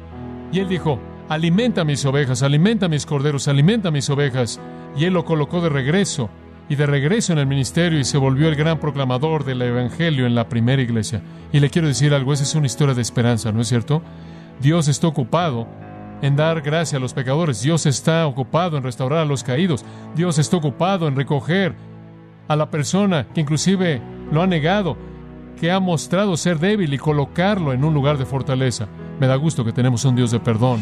Y 0.53 0.61
él 0.61 0.69
dijo, 0.69 1.01
alimenta 1.29 1.85
mis 1.85 2.05
ovejas, 2.05 2.43
alimenta 2.43 2.89
mis 2.89 3.07
corderos, 3.07 3.49
alimenta 3.49 3.91
mis 3.91 4.09
ovejas. 4.11 4.61
Y 4.97 5.05
él 5.05 5.15
lo 5.15 5.25
colocó 5.25 5.61
de 5.61 5.71
regreso 5.71 6.29
y 6.69 6.77
de 6.77 6.87
regreso 6.87 7.33
en 7.33 7.39
el 7.39 7.47
ministerio 7.47 7.99
y 7.99 8.05
se 8.05 8.19
volvió 8.19 8.49
el 8.49 8.57
gran 8.57 8.79
proclamador 8.79 9.45
del 9.45 9.63
Evangelio 9.63 10.27
en 10.27 10.35
la 10.35 10.49
primera 10.49 10.83
iglesia. 10.83 11.23
Y 11.53 11.61
le 11.61 11.71
quiero 11.71 11.89
decir 11.89 12.13
algo, 12.13 12.33
esa 12.33 12.43
es 12.43 12.55
una 12.55 12.67
historia 12.67 12.95
de 12.95 13.03
esperanza, 13.03 13.51
¿no 13.53 13.63
es 13.63 13.69
cierto? 13.69 14.03
Dios 14.61 14.89
está 14.89 15.07
ocupado 15.07 15.67
en 16.21 16.37
dar 16.37 16.61
gracia 16.61 16.99
a 16.99 17.01
los 17.01 17.15
pecadores, 17.15 17.63
Dios 17.63 17.87
está 17.87 18.27
ocupado 18.27 18.77
en 18.77 18.83
restaurar 18.83 19.21
a 19.21 19.25
los 19.25 19.45
caídos, 19.45 19.85
Dios 20.15 20.39
está 20.39 20.57
ocupado 20.57 21.09
en 21.09 21.17
recoger 21.17 21.75
a 22.49 22.57
la 22.57 22.71
persona 22.71 23.27
que 23.33 23.41
inclusive 23.41 24.03
lo 24.33 24.43
ha 24.43 24.47
negado, 24.47 24.97
que 25.61 25.71
ha 25.71 25.81
mostrado 25.81 26.37
ser 26.37 26.59
débil 26.59 26.93
y 26.95 26.99
colocarlo 26.99 27.73
en 27.73 27.85
un 27.85 27.95
lugar 27.95 28.19
de 28.19 28.27
fortaleza. 28.27 28.89
Me 29.21 29.27
da 29.27 29.37
gusto 29.37 29.65
que 29.65 29.73
tenemos 29.73 30.05
un 30.05 30.17
Dios 30.17 30.31
de 30.31 30.41
perdón. 30.41 30.81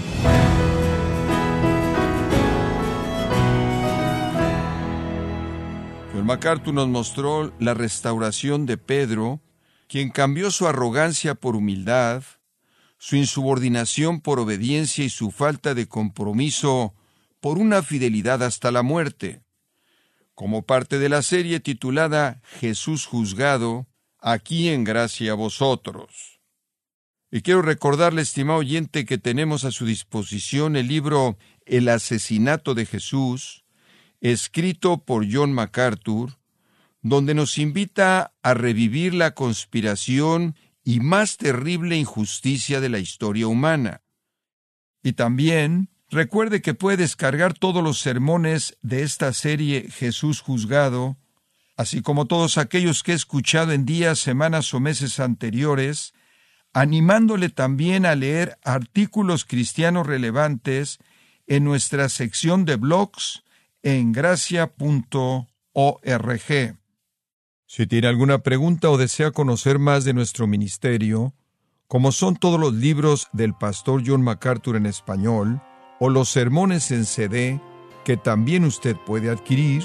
MacArthur 6.26 6.74
nos 6.74 6.88
mostró 6.88 7.52
la 7.60 7.72
restauración 7.72 8.66
de 8.66 8.78
Pedro, 8.78 9.40
quien 9.86 10.10
cambió 10.10 10.50
su 10.50 10.66
arrogancia 10.66 11.36
por 11.36 11.54
humildad, 11.54 12.24
su 12.98 13.14
insubordinación 13.14 14.20
por 14.20 14.40
obediencia 14.40 15.04
y 15.04 15.08
su 15.08 15.30
falta 15.30 15.72
de 15.72 15.86
compromiso 15.86 16.94
por 17.40 17.58
una 17.58 17.80
fidelidad 17.84 18.42
hasta 18.42 18.72
la 18.72 18.82
muerte. 18.82 19.44
Como 20.34 20.62
parte 20.62 20.98
de 20.98 21.08
la 21.08 21.22
serie 21.22 21.60
titulada 21.60 22.42
Jesús 22.58 23.06
juzgado, 23.06 23.86
aquí 24.26 24.70
en 24.70 24.82
gracia 24.82 25.32
a 25.32 25.34
vosotros. 25.36 26.40
Y 27.30 27.42
quiero 27.42 27.62
recordarle, 27.62 28.22
estimado 28.22 28.58
oyente, 28.58 29.04
que 29.04 29.18
tenemos 29.18 29.64
a 29.64 29.70
su 29.70 29.86
disposición 29.86 30.74
el 30.74 30.88
libro 30.88 31.38
El 31.64 31.88
asesinato 31.88 32.74
de 32.74 32.86
Jesús, 32.86 33.64
escrito 34.20 35.04
por 35.04 35.32
John 35.32 35.52
MacArthur, 35.52 36.40
donde 37.02 37.34
nos 37.34 37.56
invita 37.56 38.34
a 38.42 38.54
revivir 38.54 39.14
la 39.14 39.32
conspiración 39.32 40.56
y 40.82 40.98
más 40.98 41.36
terrible 41.36 41.96
injusticia 41.96 42.80
de 42.80 42.88
la 42.88 42.98
historia 42.98 43.46
humana. 43.46 44.02
Y 45.04 45.12
también 45.12 45.88
recuerde 46.10 46.62
que 46.62 46.74
puede 46.74 46.96
descargar 46.96 47.54
todos 47.54 47.82
los 47.82 48.00
sermones 48.00 48.76
de 48.82 49.04
esta 49.04 49.32
serie 49.32 49.88
Jesús 49.88 50.40
juzgado, 50.40 51.16
así 51.76 52.02
como 52.02 52.26
todos 52.26 52.58
aquellos 52.58 53.02
que 53.02 53.12
he 53.12 53.14
escuchado 53.14 53.72
en 53.72 53.84
días, 53.84 54.18
semanas 54.18 54.72
o 54.74 54.80
meses 54.80 55.20
anteriores, 55.20 56.14
animándole 56.72 57.48
también 57.48 58.06
a 58.06 58.14
leer 58.14 58.58
artículos 58.64 59.44
cristianos 59.44 60.06
relevantes 60.06 60.98
en 61.46 61.64
nuestra 61.64 62.08
sección 62.08 62.64
de 62.64 62.76
blogs 62.76 63.44
en 63.82 64.12
gracia.org. 64.12 64.76
Si 67.68 67.86
tiene 67.86 68.06
alguna 68.08 68.38
pregunta 68.38 68.90
o 68.90 68.96
desea 68.96 69.30
conocer 69.30 69.78
más 69.78 70.04
de 70.04 70.14
nuestro 70.14 70.46
ministerio, 70.46 71.34
como 71.88 72.12
son 72.12 72.36
todos 72.36 72.58
los 72.58 72.74
libros 72.74 73.28
del 73.32 73.54
pastor 73.54 74.02
John 74.04 74.22
MacArthur 74.22 74.76
en 74.76 74.86
español, 74.86 75.62
o 75.98 76.10
los 76.10 76.28
sermones 76.28 76.90
en 76.90 77.04
CD, 77.06 77.60
que 78.04 78.16
también 78.16 78.64
usted 78.64 78.96
puede 79.06 79.30
adquirir, 79.30 79.84